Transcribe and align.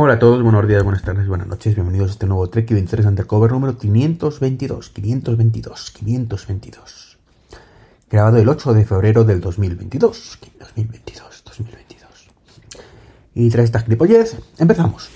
Hola 0.00 0.14
a 0.14 0.18
todos, 0.20 0.40
buenos 0.44 0.68
días, 0.68 0.84
buenas 0.84 1.02
tardes, 1.02 1.26
buenas 1.26 1.48
noches, 1.48 1.74
bienvenidos 1.74 2.10
a 2.10 2.12
este 2.12 2.26
nuevo 2.26 2.48
Trek 2.48 2.70
23 2.70 3.04
Undercover 3.04 3.50
número 3.50 3.76
522, 3.76 4.90
522, 4.90 5.90
522. 5.90 7.18
Grabado 8.08 8.36
el 8.36 8.48
8 8.48 8.74
de 8.74 8.84
febrero 8.84 9.24
del 9.24 9.40
2022, 9.40 10.38
2022, 10.60 11.42
2022. 11.44 12.28
Y 13.34 13.50
tras 13.50 13.64
esta 13.64 13.80
gilipollez, 13.80 14.38
empezamos. 14.58 15.08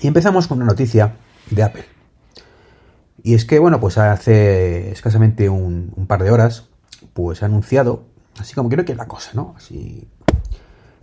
Y 0.00 0.06
empezamos 0.06 0.46
con 0.46 0.58
una 0.58 0.66
noticia 0.66 1.16
de 1.50 1.62
Apple. 1.64 1.84
Y 3.24 3.34
es 3.34 3.44
que, 3.44 3.58
bueno, 3.58 3.80
pues 3.80 3.98
hace 3.98 4.92
escasamente 4.92 5.48
un, 5.48 6.06
par 6.06 6.22
de 6.22 6.30
horas, 6.30 6.68
pues 7.12 7.42
ha 7.42 7.46
anunciado, 7.46 8.04
así 8.38 8.54
como 8.54 8.68
creo 8.68 8.84
que 8.84 8.92
es 8.92 8.98
la 8.98 9.08
cosa, 9.08 9.32
¿no? 9.34 9.54
Así, 9.56 10.06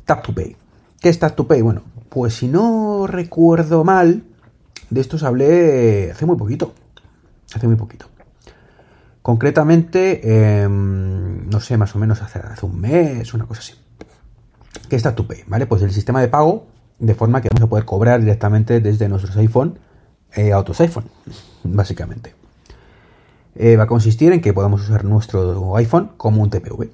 Tap 0.06 0.24
to 0.26 0.34
Pay. 0.34 0.56
¿Qué 1.02 1.10
es 1.10 1.20
Tap 1.20 1.36
to 1.36 1.48
Pay? 1.48 1.62
Bueno, 1.62 1.84
pues 2.18 2.34
si 2.34 2.48
no 2.48 3.06
recuerdo 3.06 3.84
mal, 3.84 4.24
de 4.90 5.02
estos 5.02 5.22
hablé 5.22 6.10
hace 6.10 6.26
muy 6.26 6.36
poquito. 6.36 6.74
Hace 7.54 7.68
muy 7.68 7.76
poquito. 7.76 8.08
Concretamente, 9.22 10.64
em, 10.64 11.48
no 11.48 11.60
sé, 11.60 11.78
más 11.78 11.96
o 11.96 12.00
menos 12.00 12.24
hace, 12.24 12.40
un 12.66 12.82
mes, 12.82 13.36
una 13.36 13.46
cosa 13.46 13.60
así. 13.60 13.76
¿Qué 14.90 14.96
es 14.96 15.04
Tap 15.04 15.16
to 15.16 15.28
Pay? 15.28 15.44
¿Vale? 15.46 15.68
Pues 15.68 15.84
el 15.84 15.92
sistema 15.92 16.20
de 16.20 16.28
pago 16.28 16.66
de 16.98 17.14
forma 17.14 17.40
que 17.40 17.50
vamos 17.50 17.68
a 17.68 17.70
poder 17.70 17.86
cobrar 17.86 18.20
directamente 18.20 18.80
desde 18.80 19.08
nuestros 19.10 19.38
iPhone 19.38 19.78
eh, 20.34 20.54
a 20.54 20.58
otros 20.58 20.82
iPhone, 20.82 21.06
básicamente. 21.64 22.34
Eh, 23.54 23.78
va 23.78 23.84
a 23.84 23.88
consistir 23.88 24.34
en 24.34 24.42
que 24.42 24.54
podamos 24.54 24.82
usar 24.82 25.06
nuestro 25.06 25.76
iPhone 25.76 26.14
como 26.18 26.42
un 26.42 26.50
TPV. 26.50 26.90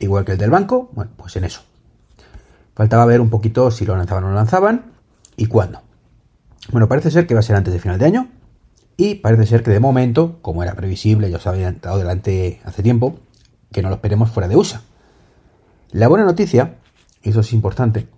Igual 0.00 0.24
que 0.24 0.32
el 0.32 0.38
del 0.38 0.50
banco, 0.50 0.90
bueno, 0.92 1.12
pues 1.16 1.36
en 1.36 1.44
eso. 1.44 1.62
Faltaba 2.76 3.06
ver 3.06 3.22
un 3.22 3.30
poquito 3.30 3.70
si 3.70 3.86
lo 3.86 3.96
lanzaban 3.96 4.24
o 4.24 4.28
no 4.28 4.34
lanzaban 4.34 4.92
y 5.34 5.46
cuándo. 5.46 5.80
Bueno, 6.70 6.88
parece 6.88 7.10
ser 7.10 7.26
que 7.26 7.32
va 7.32 7.40
a 7.40 7.42
ser 7.42 7.56
antes 7.56 7.72
de 7.72 7.80
final 7.80 7.98
de 7.98 8.04
año 8.04 8.28
y 8.98 9.16
parece 9.16 9.46
ser 9.46 9.62
que 9.62 9.70
de 9.70 9.80
momento, 9.80 10.38
como 10.42 10.62
era 10.62 10.74
previsible, 10.74 11.30
ya 11.30 11.38
os 11.38 11.46
había 11.46 11.72
dado 11.72 11.98
delante 11.98 12.60
hace 12.64 12.82
tiempo, 12.82 13.18
que 13.72 13.82
no 13.82 13.88
lo 13.88 13.94
esperemos 13.94 14.30
fuera 14.30 14.46
de 14.46 14.56
USA. 14.56 14.82
La 15.90 16.08
buena 16.08 16.26
noticia, 16.26 16.76
y 17.22 17.30
eso 17.30 17.40
es 17.40 17.52
importante, 17.54 18.08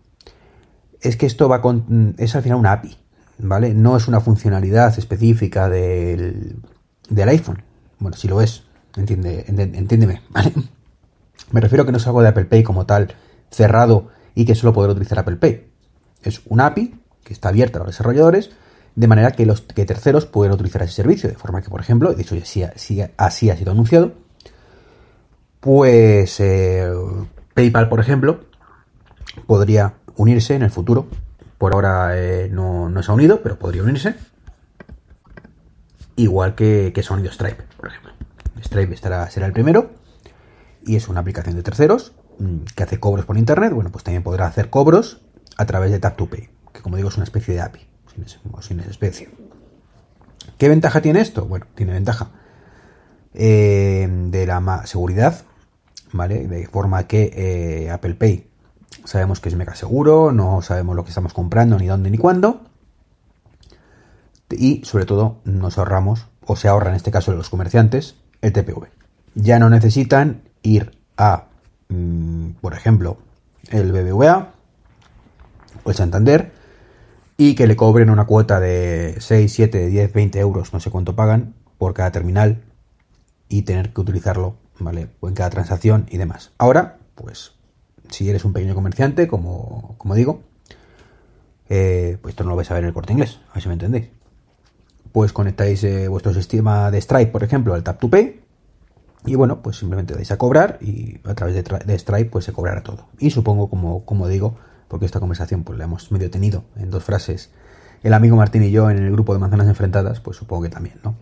es 1.01 1.17
que 1.17 1.27
esto 1.27 1.49
va 1.49 1.63
con, 1.63 2.17
es 2.19 2.35
al 2.35 2.43
final 2.43 2.59
una 2.59 2.73
API, 2.73 2.97
¿vale? 3.39 3.75
No 3.75 3.97
es 3.97 4.09
una 4.09 4.21
funcionalidad 4.21 4.99
específica 4.99 5.69
del, 5.69 6.57
del 7.09 7.29
iPhone. 7.29 7.63
Bueno, 8.01 8.17
si 8.17 8.27
lo 8.27 8.41
es, 8.41 8.65
entiende, 8.97 9.45
entiéndeme, 9.47 10.23
¿vale? 10.31 10.53
Me 11.53 11.61
refiero 11.61 11.85
a 11.85 11.87
que 11.87 11.93
no 11.93 11.99
es 11.99 12.07
algo 12.09 12.23
de 12.23 12.29
Apple 12.29 12.47
Pay 12.47 12.65
como 12.65 12.87
tal, 12.87 13.15
cerrado 13.51 14.09
y 14.39 14.45
que 14.45 14.55
solo 14.55 14.73
podrá 14.73 14.93
utilizar 14.93 15.19
Apple 15.19 15.35
Pay. 15.35 15.67
Es 16.23 16.43
una 16.47 16.67
API 16.67 16.95
que 17.25 17.33
está 17.33 17.49
abierta 17.49 17.79
a 17.79 17.81
los 17.81 17.89
desarrolladores 17.89 18.51
de 18.95 19.09
manera 19.09 19.33
que 19.33 19.45
los 19.45 19.63
que 19.63 19.85
terceros 19.85 20.27
pueden 20.27 20.53
utilizar 20.53 20.81
ese 20.83 20.93
servicio. 20.93 21.29
De 21.29 21.35
forma 21.35 21.61
que, 21.61 21.71
por 21.71 21.81
ejemplo, 21.81 22.15
de 22.15 22.23
hecho 22.23 22.37
así, 22.41 22.63
así 23.17 23.51
ha 23.51 23.57
sido 23.57 23.73
anunciado, 23.73 24.13
pues 25.59 26.39
eh, 26.39 26.89
PayPal, 27.53 27.89
por 27.89 27.99
ejemplo, 27.99 28.45
podría 29.49 29.95
unirse 30.15 30.55
en 30.55 30.63
el 30.63 30.71
futuro. 30.71 31.09
Por 31.59 31.75
ahora 31.75 32.17
eh, 32.17 32.49
no, 32.49 32.89
no, 32.89 33.03
se 33.03 33.11
ha 33.11 33.15
unido, 33.15 33.41
pero 33.43 33.59
podría 33.59 33.83
unirse. 33.83 34.15
Igual 36.15 36.55
que, 36.55 36.93
que 36.95 37.03
se 37.03 37.13
ha 37.13 37.17
unido 37.17 37.33
Stripe, 37.33 37.65
por 37.77 37.89
ejemplo. 37.89 38.13
Stripe 38.63 38.95
estará, 38.95 39.29
será 39.31 39.47
el 39.47 39.53
primero. 39.53 39.91
Y 40.87 40.95
es 40.95 41.09
una 41.09 41.19
aplicación 41.19 41.57
de 41.57 41.65
terceros 41.65 42.13
que 42.75 42.83
hace 42.83 43.01
cobros 43.01 43.25
por 43.25 43.37
internet, 43.37 43.73
bueno, 43.73 43.91
pues 43.91 44.05
también 44.05 44.23
podrá 44.23 44.47
hacer 44.47 44.71
cobros 44.71 45.21
a 45.57 45.67
través 45.67 45.91
de 45.91 46.01
Tap2Pay, 46.01 46.49
que 46.73 46.83
como 46.83 46.97
digo 46.97 47.09
es 47.09 47.17
una 47.17 47.25
especie 47.25 47.55
de 47.55 47.61
API, 47.61 47.87
sin, 48.61 48.81
especie. 48.81 49.29
¿Qué 50.57 50.69
ventaja 50.69 51.01
tiene 51.01 51.21
esto? 51.21 51.47
Bueno, 51.47 51.67
tiene 51.75 51.93
ventaja 51.93 52.31
eh, 53.35 54.09
de 54.31 54.47
la 54.47 54.83
seguridad, 54.87 55.43
¿vale? 56.13 56.47
De 56.47 56.67
forma 56.67 57.07
que 57.07 57.33
eh, 57.35 57.91
Apple 57.91 58.15
Pay 58.15 58.49
sabemos 59.05 59.41
que 59.41 59.49
es 59.49 59.57
mega 59.57 59.75
seguro, 59.75 60.33
no 60.33 60.63
sabemos 60.63 60.95
lo 60.95 61.05
que 61.05 61.11
estamos 61.11 61.33
comprando, 61.33 61.79
ni 61.79 61.87
dónde, 61.87 62.11
ni 62.11 62.19
cuándo. 62.19 62.63
Y 64.51 64.83
sobre 64.85 65.05
todo 65.05 65.41
nos 65.45 65.77
ahorramos, 65.77 66.27
o 66.47 66.57
se 66.57 66.69
ahorra 66.69 66.91
en 66.91 66.97
este 66.97 67.11
caso 67.11 67.33
los 67.33 67.51
comerciantes, 67.51 68.17
el 68.41 68.53
TPV. 68.53 68.89
Ya 69.35 69.59
no 69.59 69.69
necesitan 69.69 70.43
ir 70.63 70.99
a 71.19 71.49
Mm, 71.49 71.58
por 72.61 72.75
ejemplo, 72.75 73.19
el 73.71 73.93
BBVA 73.93 74.55
o 75.85 75.91
el 75.91 75.97
Santander, 75.97 76.53
y 77.37 77.55
que 77.55 77.69
le 77.69 77.77
cobren 77.77 78.11
una 78.11 78.27
cuota 78.27 78.59
de 78.59 79.17
6, 79.21 79.53
7, 79.53 79.87
10, 79.87 80.13
20 80.13 80.39
euros, 80.41 80.73
no 80.73 80.81
sé 80.81 80.91
cuánto 80.91 81.15
pagan, 81.15 81.55
por 81.79 81.95
cada 81.95 82.11
terminal 82.11 82.65
y 83.49 83.63
tener 83.63 83.93
que 83.93 84.01
utilizarlo, 84.01 84.57
¿vale? 84.81 85.09
en 85.23 85.35
cada 85.35 85.49
transacción 85.49 86.07
y 86.11 86.19
demás. 86.19 86.51
Ahora, 86.59 86.99
pues, 87.15 87.53
si 88.11 88.29
eres 88.29 88.45
un 88.45 88.53
pequeño 88.53 88.75
comerciante, 88.75 89.29
como, 89.29 89.95
como 89.99 90.17
digo, 90.17 90.43
eh, 91.69 92.19
pues 92.21 92.33
esto 92.33 92.45
no 92.45 92.51
lo 92.51 92.57
vais 92.57 92.71
a 92.71 92.75
ver 92.75 92.83
en 92.83 92.89
el 92.89 92.95
corte 92.95 93.13
inglés, 93.13 93.39
a 93.51 93.55
ver 93.55 93.63
si 93.63 93.69
me 93.69 93.75
entendéis. 93.75 94.09
Pues 95.13 95.33
conectáis 95.33 95.85
eh, 95.85 96.09
vuestro 96.09 96.35
sistema 96.35 96.91
de 96.91 97.01
Stripe, 97.01 97.31
por 97.31 97.45
ejemplo, 97.45 97.75
al 97.75 97.85
Tap 97.85 98.01
to 98.01 98.11
Pay, 98.11 98.41
y 99.25 99.35
bueno, 99.35 99.63
pues 99.63 99.77
simplemente 99.77 100.15
dais 100.15 100.31
a 100.31 100.39
cobrar 100.39 100.79
y 100.81 101.21
a 101.25 101.35
través 101.35 101.55
de, 101.55 101.99
Stripe 101.99 102.31
pues 102.31 102.45
se 102.45 102.53
cobrará 102.53 102.83
todo. 102.83 103.07
Y 103.19 103.31
supongo, 103.31 103.69
como, 103.69 104.05
como 104.05 104.29
digo, 104.29 104.57
porque 104.89 105.07
esta 105.07 105.21
conversación 105.21 105.65
pues 105.65 105.79
la 105.79 105.85
hemos 105.85 106.11
medio 106.13 106.31
tenido 106.31 106.65
en 106.77 106.91
dos 106.91 107.05
frases, 107.05 107.51
el 108.03 108.15
amigo 108.15 108.37
Martín 108.37 108.63
y 108.63 108.71
yo 108.71 108.91
en 108.91 108.99
el 108.99 109.11
grupo 109.11 109.35
de 109.35 109.41
manzanas 109.41 109.67
enfrentadas, 109.67 110.21
pues 110.21 110.37
supongo 110.37 110.63
que 110.63 110.69
también, 110.69 110.97
¿no? 111.03 111.17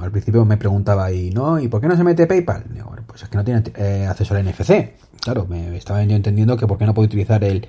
al 0.00 0.10
principio 0.10 0.44
me 0.46 0.56
preguntaba 0.56 1.12
y 1.12 1.30
no, 1.30 1.60
¿y 1.60 1.68
por 1.68 1.80
qué 1.80 1.88
no 1.88 1.96
se 1.96 2.04
mete 2.04 2.26
PayPal? 2.26 2.64
Pues 3.06 3.22
es 3.22 3.28
que 3.28 3.36
no 3.36 3.44
tiene 3.44 3.62
eh, 3.76 4.06
acceso 4.08 4.34
al 4.34 4.44
NFC. 4.44 4.94
Claro, 5.20 5.46
me 5.46 5.76
estaba 5.76 6.02
yo 6.04 6.16
entendiendo 6.16 6.56
que 6.56 6.66
por 6.66 6.78
qué 6.78 6.86
no 6.86 6.94
puedo 6.94 7.06
utilizar 7.06 7.44
el, 7.44 7.68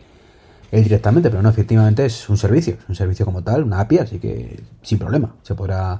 el 0.72 0.84
directamente, 0.84 1.30
pero 1.30 1.42
no, 1.42 1.50
efectivamente 1.50 2.06
es 2.06 2.30
un 2.30 2.38
servicio, 2.38 2.76
es 2.76 2.90
un 2.90 2.96
servicio 2.96 3.26
como 3.26 3.44
tal, 3.44 3.64
una 3.64 3.82
API, 3.82 4.00
así 4.00 4.20
que 4.20 4.64
sin 4.82 5.00
problema, 5.00 5.36
se 5.44 5.54
podrá, 5.56 6.00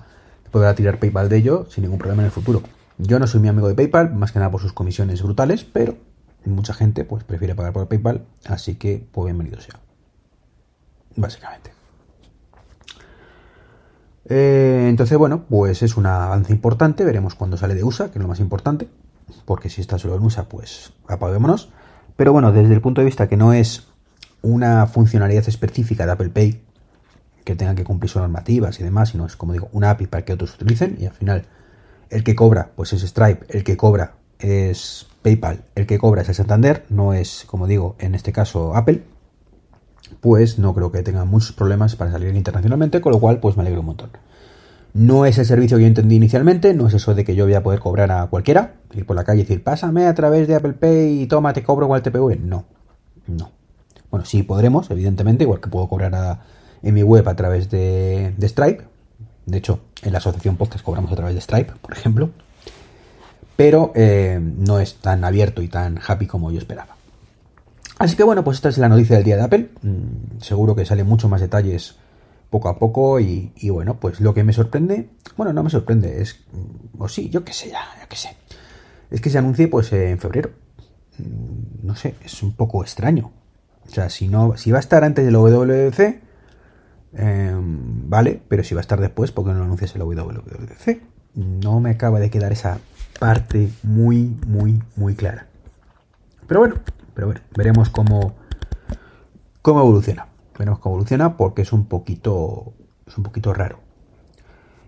podrá 0.50 0.74
tirar 0.76 0.98
PayPal 0.98 1.28
de 1.28 1.38
ello 1.38 1.68
sin 1.70 1.84
ningún 1.84 2.00
problema 2.00 2.22
en 2.22 2.28
el 2.28 2.32
futuro. 2.32 2.62
Yo 2.98 3.20
no 3.20 3.28
soy 3.28 3.42
mi 3.42 3.48
amigo 3.48 3.68
de 3.68 3.76
PayPal, 3.76 4.14
más 4.14 4.32
que 4.32 4.40
nada 4.40 4.52
por 4.52 4.62
sus 4.62 4.74
comisiones 4.74 5.22
brutales, 5.22 5.64
pero 5.64 5.96
mucha 6.46 6.74
gente 6.74 7.04
pues 7.04 7.24
prefiere 7.24 7.56
pagar 7.56 7.74
por 7.74 7.88
PayPal, 7.88 8.26
así 8.46 8.76
que 8.76 9.06
pues 9.12 9.26
bienvenido 9.26 9.62
sea. 9.62 9.76
Básicamente. 11.16 11.72
Eh, 14.30 14.88
entonces, 14.90 15.18
bueno, 15.18 15.46
pues 15.50 15.84
es 15.84 15.98
un 15.98 16.06
avance 16.06 16.52
importante. 16.52 17.06
Veremos 17.06 17.36
cuando 17.36 17.58
sale 17.58 17.76
de 17.76 17.84
USA, 17.84 18.12
que 18.12 18.20
es 18.20 18.22
lo 18.22 18.28
más 18.28 18.40
importante. 18.40 18.88
Porque 19.46 19.70
si 19.70 19.82
está 19.82 19.98
solo 19.98 20.16
en 20.16 20.24
USA, 20.24 20.48
pues 20.48 20.94
apaguémonos. 21.08 21.70
Pero 22.16 22.34
bueno, 22.34 22.52
desde 22.52 22.74
el 22.74 22.82
punto 22.82 23.02
de 23.02 23.06
vista 23.06 23.28
que 23.28 23.38
no 23.38 23.54
es 23.54 23.88
una 24.42 24.86
funcionalidad 24.88 25.48
específica 25.48 26.06
de 26.06 26.12
Apple 26.12 26.30
Pay 26.30 26.62
que 27.44 27.56
tenga 27.56 27.76
que 27.76 27.84
cumplir 27.84 28.10
sus 28.10 28.22
normativas 28.22 28.80
y 28.80 28.84
demás, 28.84 29.10
sino 29.10 29.26
es 29.26 29.36
como 29.36 29.54
digo, 29.54 29.70
una 29.72 29.92
API 29.92 30.08
para 30.08 30.26
que 30.26 30.34
otros 30.34 30.54
utilicen 30.56 30.98
y 31.00 31.06
al 31.06 31.14
final 31.14 31.46
el 32.10 32.24
que 32.24 32.36
cobra 32.36 32.72
pues 32.76 32.94
es 32.94 33.02
Stripe, 33.02 33.46
el 33.50 33.64
que 33.64 33.78
cobra 33.78 34.16
es 34.40 35.08
PayPal, 35.22 35.64
el 35.76 35.86
que 35.86 35.98
cobra 35.98 36.22
es 36.22 36.30
el 36.30 36.36
Santander, 36.36 36.86
no 36.90 37.14
es, 37.14 37.46
como 37.48 37.68
digo, 37.68 37.96
en 38.00 38.16
este 38.16 38.32
caso 38.32 38.76
Apple, 38.76 39.04
pues 40.22 40.60
no 40.60 40.74
creo 40.74 40.92
que 40.92 41.04
tenga 41.04 41.26
muchos 41.26 41.52
problemas 41.54 41.96
para 41.96 42.12
salir 42.12 42.36
internacionalmente, 42.36 43.02
con 43.02 43.12
lo 43.12 43.20
cual 43.20 43.40
pues 43.40 43.56
me 43.58 43.62
alegro 43.62 43.82
un 43.82 43.88
montón. 43.88 44.12
No 44.94 45.26
es 45.26 45.38
el 45.38 45.46
servicio 45.46 45.78
que 45.78 45.84
yo 45.84 45.88
entendí 45.88 46.16
inicialmente, 46.16 46.74
no 46.74 46.88
es 46.88 46.94
eso 46.94 47.14
de 47.14 47.24
que 47.24 47.36
yo 47.36 47.46
voy 47.46 47.54
a 47.54 47.62
poder 47.62 47.80
cobrar 47.80 48.12
a 48.12 48.28
cualquiera, 48.28 48.76
ir 48.94 49.06
por 49.06 49.16
la 49.16 49.24
calle 49.24 49.42
y 49.42 49.44
decir, 49.44 49.64
pásame 49.64 50.08
a 50.08 50.16
través 50.16 50.48
de 50.48 50.56
Apple 50.56 50.74
Pay 50.74 51.22
y 51.22 51.28
toma, 51.28 51.54
te 51.54 51.62
cobro 51.62 51.94
el 51.96 52.02
TPV. 52.02 52.40
No, 52.40 52.66
no. 53.28 53.52
Bueno, 54.10 54.26
sí 54.26 54.44
podremos, 54.44 54.90
evidentemente, 54.90 55.44
igual 55.44 55.60
que 55.60 55.70
puedo 55.70 55.88
cobrar 55.88 56.40
en 56.82 56.94
mi 56.94 57.04
web 57.04 57.28
a 57.28 57.36
través 57.36 57.70
de 57.70 58.34
Stripe, 58.42 58.86
de 59.48 59.58
hecho, 59.58 59.80
en 60.04 60.12
la 60.12 60.20
asociación 60.20 60.58
podcast 60.58 60.84
cobramos 60.84 61.12
a 61.12 61.16
través 61.16 61.34
de 61.34 61.42
Stripe, 61.42 61.72
por 61.82 61.94
ejemplo. 61.94 62.30
Pero 63.56 63.94
eh, 63.96 64.40
no 64.42 64.80
es 64.80 64.96
tan 64.96 65.24
abierto 65.24 65.62
y 65.62 65.70
tan 65.70 66.00
happy 66.06 66.28
como 66.28 66.52
yo 66.52 66.60
esperaba. 66.60 66.98
Así 67.98 68.16
que 68.18 68.24
bueno, 68.24 68.44
pues 68.44 68.58
esta 68.58 68.70
es 68.70 68.78
la 68.78 68.90
noticia 68.90 69.16
del 69.16 69.24
día 69.26 69.38
de 69.38 69.44
Apple. 69.44 69.70
Mm, 69.82 70.42
seguro 70.42 70.76
que 70.76 70.86
salen 70.86 71.08
muchos 71.08 71.32
más 71.32 71.40
detalles 71.40 71.96
poco 72.50 72.68
a 72.68 72.78
poco 72.78 73.20
y, 73.22 73.52
bueno, 73.70 74.00
pues 74.00 74.20
lo 74.20 74.34
que 74.34 74.44
me 74.44 74.54
sorprende, 74.54 75.10
bueno, 75.38 75.54
no 75.54 75.64
me 75.64 75.70
sorprende, 75.70 76.22
es, 76.22 76.40
mm, 76.52 77.02
o 77.02 77.08
sí, 77.08 77.30
yo 77.30 77.44
qué 77.44 77.54
sé, 77.54 77.70
ya, 77.70 77.82
ya 78.00 78.08
qué 78.08 78.16
sé, 78.16 78.36
es 79.12 79.22
que 79.22 79.30
se 79.30 79.38
anuncie 79.38 79.68
pues 79.70 79.92
en 79.94 80.20
febrero. 80.20 80.52
Mm, 81.18 81.88
no 81.88 81.96
sé, 81.96 82.16
es 82.24 82.44
un 82.44 82.54
poco 82.54 82.84
extraño. 82.84 83.32
O 83.88 83.94
sea, 83.94 84.10
si 84.10 84.28
no, 84.28 84.58
si 84.58 84.72
va 84.72 84.78
a 84.78 84.82
estar 84.82 85.06
antes 85.06 85.26
del 85.26 85.36
WWDC, 85.38 86.27
Em, 87.14 88.10
vale, 88.10 88.42
pero 88.48 88.64
si 88.64 88.76
va 88.76 88.80
a 88.80 88.82
estar 88.82 89.00
después, 89.00 89.32
porque 89.32 89.52
no 89.52 89.60
lo 89.60 89.66
anuncias 89.66 89.96
en 89.96 90.00
la? 90.00 90.06
No 91.36 91.80
me 91.80 91.92
acaba 91.92 92.20
de 92.20 92.30
quedar 92.30 92.52
esa 92.52 92.80
parte 93.20 93.70
muy, 93.84 94.36
muy, 94.48 94.82
muy 94.96 95.16
clara. 95.16 95.48
Pero 96.48 96.62
bueno, 96.62 96.76
pero 97.14 97.28
bueno, 97.28 97.42
veremos 97.56 97.90
cómo, 97.90 98.36
cómo 99.62 99.82
evoluciona. 99.82 100.28
Veremos 100.58 100.80
cómo 100.80 100.96
evoluciona 100.96 101.38
porque 101.38 101.62
es 101.62 101.74
un 101.74 101.86
poquito, 101.86 102.74
es 103.06 103.18
un 103.18 103.24
poquito 103.24 103.54
raro. 103.54 103.80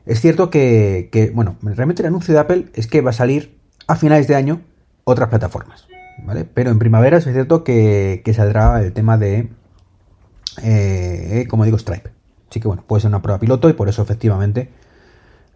Es 0.06 0.22
cierto 0.22 0.50
que, 0.50 1.32
bueno, 1.36 1.58
realmente 1.62 2.02
el 2.02 2.08
anuncio 2.08 2.34
de 2.34 2.40
Apple 2.40 2.66
es 2.74 2.88
que 2.88 3.02
va 3.02 3.12
a 3.12 3.14
salir 3.14 3.60
a 3.86 3.96
finales 3.96 4.28
de 4.28 4.36
año 4.36 4.62
otras 5.04 5.30
plataformas, 5.30 5.88
¿vale? 6.26 6.46
Pero 6.46 6.72
en 6.72 6.80
primavera 6.80 7.18
es 7.18 7.26
cierto 7.26 7.64
que, 7.64 8.24
saldrá 8.36 8.82
el 8.82 8.94
tema 8.94 9.18
de, 9.18 9.50
eh, 10.64 11.46
como 11.50 11.66
digo, 11.66 11.78
Stripe. 11.78 12.10
Así 12.50 12.60
que 12.60 12.68
bueno, 12.68 12.84
puede 12.86 13.02
ser 13.02 13.10
una 13.10 13.22
prueba 13.22 13.40
piloto 13.40 13.70
y 13.70 13.74
por 13.74 13.90
eso 13.90 14.02
efectivamente, 14.02 14.70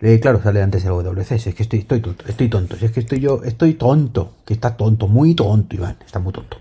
eh, 0.01 0.19
claro, 0.19 0.41
sale 0.41 0.61
antes 0.61 0.83
del 0.83 0.93
WC. 0.93 1.35
es 1.35 1.55
que 1.55 1.63
estoy, 1.63 1.79
estoy 1.79 2.01
tonto, 2.01 2.25
estoy 2.27 2.49
tonto, 2.49 2.75
es 2.79 2.91
que 2.91 2.99
estoy 2.99 3.19
yo, 3.19 3.41
estoy 3.43 3.73
tonto, 3.73 4.33
que 4.45 4.53
está 4.53 4.77
tonto, 4.77 5.07
muy 5.07 5.33
tonto, 5.33 5.75
Iván, 5.75 5.97
está 6.05 6.19
muy 6.19 6.33
tonto. 6.33 6.57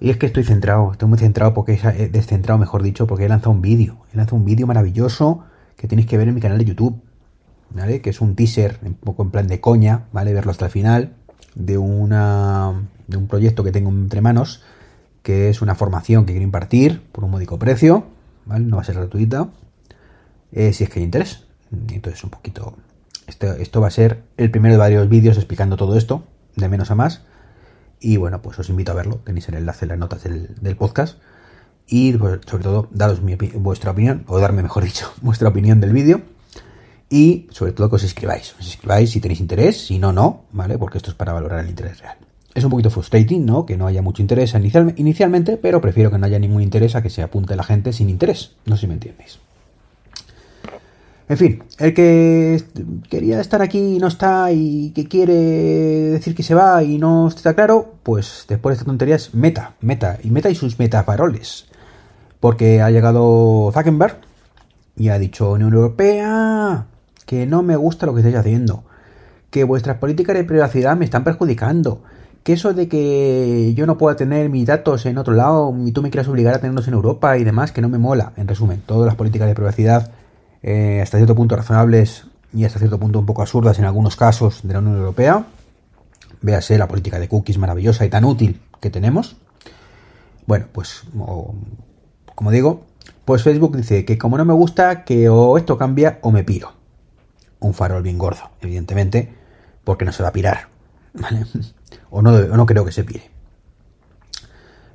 Y 0.00 0.10
es 0.10 0.16
que 0.16 0.26
estoy 0.26 0.42
centrado, 0.42 0.90
estoy 0.92 1.08
muy 1.08 1.18
centrado 1.18 1.54
porque 1.54 1.78
he 1.80 2.08
descentrado, 2.08 2.58
mejor 2.58 2.82
dicho, 2.82 3.06
porque 3.06 3.26
he 3.26 3.28
lanzado 3.28 3.52
un 3.52 3.62
vídeo. 3.62 3.98
He 4.12 4.16
lanzado 4.16 4.36
un 4.36 4.44
vídeo 4.44 4.66
maravilloso 4.66 5.44
que 5.76 5.86
tenéis 5.86 6.08
que 6.08 6.18
ver 6.18 6.26
en 6.26 6.34
mi 6.34 6.40
canal 6.40 6.58
de 6.58 6.64
YouTube, 6.64 7.00
¿vale? 7.70 8.00
Que 8.00 8.10
es 8.10 8.20
un 8.20 8.34
teaser, 8.34 8.80
un 8.82 8.94
poco 8.94 9.22
en 9.22 9.30
plan 9.30 9.46
de 9.46 9.60
coña, 9.60 10.06
¿vale? 10.12 10.34
Verlo 10.34 10.50
hasta 10.50 10.64
el 10.64 10.72
final, 10.72 11.12
de 11.54 11.78
una 11.78 12.72
de 13.06 13.16
un 13.16 13.28
proyecto 13.28 13.62
que 13.62 13.70
tengo 13.70 13.90
entre 13.90 14.20
manos, 14.20 14.62
que 15.22 15.48
es 15.48 15.62
una 15.62 15.74
formación 15.74 16.24
que 16.24 16.32
quiero 16.32 16.44
impartir 16.44 17.02
por 17.12 17.24
un 17.24 17.30
módico 17.30 17.58
precio, 17.58 18.06
¿vale? 18.44 18.64
No 18.64 18.76
va 18.76 18.82
a 18.82 18.84
ser 18.84 18.96
gratuita, 18.96 19.50
eh, 20.52 20.72
si 20.72 20.84
es 20.84 20.90
que 20.90 21.00
hay 21.00 21.04
interés. 21.04 21.44
Entonces, 21.70 22.22
un 22.24 22.30
poquito. 22.30 22.74
Esto, 23.26 23.52
esto 23.54 23.80
va 23.80 23.88
a 23.88 23.90
ser 23.90 24.22
el 24.36 24.50
primero 24.50 24.74
de 24.74 24.78
varios 24.78 25.08
vídeos 25.08 25.36
explicando 25.36 25.76
todo 25.76 25.96
esto, 25.96 26.24
de 26.56 26.68
menos 26.68 26.90
a 26.90 26.94
más 26.94 27.22
y 28.02 28.16
bueno, 28.16 28.42
pues 28.42 28.58
os 28.58 28.68
invito 28.68 28.92
a 28.92 28.96
verlo. 28.96 29.20
Tenéis 29.24 29.48
el 29.48 29.54
enlace 29.54 29.84
en 29.84 29.90
las 29.90 29.98
notas 29.98 30.24
del, 30.24 30.76
podcast. 30.76 31.18
Y 31.86 32.12
pues, 32.12 32.40
sobre 32.46 32.64
todo, 32.64 32.88
daros 32.90 33.20
vuestra 33.54 33.92
opinión, 33.92 34.24
o 34.26 34.38
darme, 34.40 34.62
mejor 34.62 34.84
dicho, 34.84 35.12
vuestra 35.22 35.48
opinión 35.48 35.80
del 35.80 35.92
vídeo. 35.92 36.20
Y 37.08 37.46
sobre 37.50 37.72
todo 37.72 37.88
que 37.88 37.96
os 37.96 38.02
inscribáis. 38.02 38.54
Os 38.58 38.66
inscribáis 38.66 39.10
si 39.10 39.20
tenéis 39.20 39.40
interés, 39.40 39.86
si 39.86 39.98
no, 39.98 40.12
no, 40.12 40.46
¿vale? 40.50 40.78
Porque 40.78 40.98
esto 40.98 41.10
es 41.10 41.16
para 41.16 41.32
valorar 41.32 41.60
el 41.60 41.70
interés 41.70 42.00
real. 42.00 42.16
Es 42.54 42.64
un 42.64 42.70
poquito 42.70 42.90
frustrating, 42.90 43.46
¿no? 43.46 43.64
Que 43.64 43.76
no 43.76 43.86
haya 43.86 44.02
mucho 44.02 44.20
interés 44.20 44.54
inicialmente, 44.54 45.56
pero 45.56 45.80
prefiero 45.80 46.10
que 46.10 46.18
no 46.18 46.26
haya 46.26 46.38
ningún 46.38 46.62
interés 46.62 46.94
a 46.94 47.02
que 47.02 47.10
se 47.10 47.22
apunte 47.22 47.56
la 47.56 47.62
gente 47.62 47.92
sin 47.92 48.10
interés. 48.10 48.52
No 48.66 48.76
sé 48.76 48.82
si 48.82 48.86
me 48.88 48.94
entiendéis. 48.94 49.38
En 51.28 51.38
fin, 51.38 51.62
el 51.78 51.94
que 51.94 52.62
quería 53.08 53.40
estar 53.40 53.62
aquí 53.62 53.96
y 53.96 53.98
no 53.98 54.08
está 54.08 54.52
y 54.52 54.90
que 54.90 55.08
quiere 55.08 55.32
decir 55.34 56.34
que 56.34 56.42
se 56.42 56.54
va 56.54 56.82
y 56.82 56.98
no 56.98 57.28
está 57.28 57.54
claro, 57.54 57.94
pues 58.02 58.44
después 58.48 58.72
de 58.72 58.74
esta 58.74 58.84
tontería 58.84 59.16
es 59.16 59.32
Meta, 59.32 59.74
Meta 59.80 60.18
y 60.22 60.30
Meta 60.30 60.50
y 60.50 60.54
sus 60.54 60.78
metafaroles. 60.78 61.66
Porque 62.38 62.82
ha 62.82 62.90
llegado 62.90 63.70
Zuckerberg 63.72 64.18
y 64.94 65.08
ha 65.08 65.18
dicho 65.18 65.52
Unión 65.52 65.72
Europea 65.72 66.86
que 67.24 67.46
no 67.46 67.62
me 67.62 67.76
gusta 67.76 68.04
lo 68.04 68.12
que 68.12 68.20
estáis 68.20 68.36
haciendo, 68.36 68.84
que 69.48 69.64
vuestras 69.64 69.96
políticas 69.96 70.36
de 70.36 70.44
privacidad 70.44 70.96
me 70.96 71.06
están 71.06 71.24
perjudicando, 71.24 72.02
que 72.42 72.52
eso 72.52 72.72
de 72.72 72.88
que 72.88 73.72
yo 73.74 73.86
no 73.86 73.98
pueda 73.98 74.16
tener 74.16 74.48
mis 74.48 74.66
datos 74.66 75.06
en 75.06 75.18
otro 75.18 75.34
lado 75.34 75.74
y 75.84 75.92
tú 75.92 76.02
me 76.02 76.10
quieras 76.10 76.28
obligar 76.28 76.54
a 76.54 76.58
tenerlos 76.58 76.88
en 76.88 76.94
Europa 76.94 77.38
y 77.38 77.44
demás, 77.44 77.72
que 77.72 77.80
no 77.80 77.88
me 77.88 77.98
mola. 77.98 78.32
En 78.36 78.48
resumen, 78.48 78.82
todas 78.84 79.06
las 79.06 79.14
políticas 79.14 79.48
de 79.48 79.54
privacidad 79.54 80.10
eh, 80.62 81.00
hasta 81.02 81.18
cierto 81.18 81.34
punto 81.34 81.56
razonables 81.56 82.24
y 82.52 82.64
hasta 82.64 82.78
cierto 82.78 82.98
punto 82.98 83.18
un 83.18 83.26
poco 83.26 83.42
absurdas 83.42 83.78
en 83.78 83.84
algunos 83.84 84.16
casos 84.16 84.60
de 84.62 84.72
la 84.72 84.80
Unión 84.80 84.96
Europea. 84.96 85.46
Véase 86.40 86.76
la 86.78 86.88
política 86.88 87.20
de 87.20 87.28
cookies 87.28 87.58
maravillosa 87.58 88.04
y 88.04 88.08
tan 88.08 88.24
útil 88.24 88.60
que 88.80 88.90
tenemos. 88.90 89.36
Bueno, 90.46 90.66
pues 90.72 91.04
como 92.34 92.50
digo, 92.50 92.86
pues 93.24 93.44
Facebook 93.44 93.76
dice 93.76 94.04
que 94.04 94.18
como 94.18 94.36
no 94.36 94.44
me 94.44 94.52
gusta, 94.52 95.04
que 95.04 95.28
o 95.28 95.56
esto 95.56 95.78
cambia 95.78 96.18
o 96.22 96.32
me 96.32 96.42
piro. 96.42 96.72
Un 97.60 97.74
farol 97.74 98.02
bien 98.02 98.18
gordo, 98.18 98.50
evidentemente, 98.60 99.32
porque 99.84 100.04
no 100.04 100.10
se 100.10 100.24
va 100.24 100.30
a 100.30 100.32
pirar. 100.32 100.71
¿Vale? 101.14 101.44
O, 102.10 102.22
no, 102.22 102.30
o 102.30 102.56
no 102.56 102.66
creo 102.66 102.84
que 102.84 102.92
se 102.92 103.04
pire. 103.04 103.30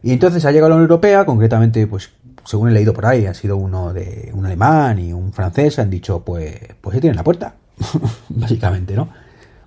Y 0.03 0.11
entonces 0.11 0.45
ha 0.45 0.51
llegado 0.51 0.69
la 0.69 0.75
Unión 0.75 0.89
Europea, 0.89 1.25
concretamente, 1.25 1.85
pues 1.87 2.11
según 2.45 2.69
he 2.69 2.71
leído 2.71 2.93
por 2.93 3.05
ahí, 3.05 3.25
ha 3.25 3.33
sido 3.33 3.57
uno 3.57 3.93
de 3.93 4.31
un 4.33 4.45
alemán 4.45 4.99
y 4.99 5.11
un 5.11 5.33
francés, 5.33 5.79
han 5.79 5.89
dicho, 5.89 6.23
pues, 6.23 6.55
pues 6.79 6.95
ahí 6.95 7.01
tienen 7.01 7.17
la 7.17 7.23
puerta, 7.23 7.55
básicamente, 8.29 8.95
¿no? 8.95 9.09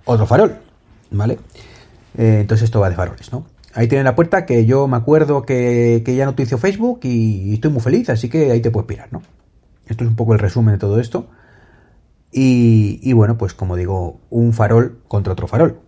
Otro 0.05 0.25
farol, 0.25 0.57
¿vale? 1.11 1.37
Eh, 2.17 2.39
entonces 2.41 2.65
esto 2.65 2.79
va 2.79 2.89
de 2.89 2.95
faroles, 2.95 3.31
¿no? 3.31 3.45
Ahí 3.73 3.87
tienen 3.87 4.05
la 4.05 4.15
puerta 4.15 4.47
que 4.47 4.65
yo 4.65 4.87
me 4.87 4.97
acuerdo 4.97 5.43
que, 5.43 6.03
ya 6.03 6.25
no 6.25 6.31
utilizo 6.31 6.57
Facebook 6.57 7.01
y, 7.03 7.53
estoy 7.53 7.71
muy 7.71 7.81
feliz, 7.81 8.09
así 8.09 8.29
que 8.29 8.51
ahí 8.51 8.61
te 8.61 8.71
puedes 8.71 8.87
pirar, 8.87 9.09
¿no? 9.11 9.21
Esto 9.85 10.03
es 10.03 10.09
un 10.09 10.15
poco 10.15 10.33
el 10.33 10.39
resumen 10.39 10.73
de 10.73 10.79
todo 10.79 10.99
esto. 10.99 11.27
Y 12.31 13.13
bueno, 13.13 13.37
pues 13.37 13.53
como 13.53 13.75
digo, 13.75 14.21
un 14.29 14.53
farol 14.53 15.01
contra 15.07 15.33
otro 15.33 15.47
farol. 15.47 15.81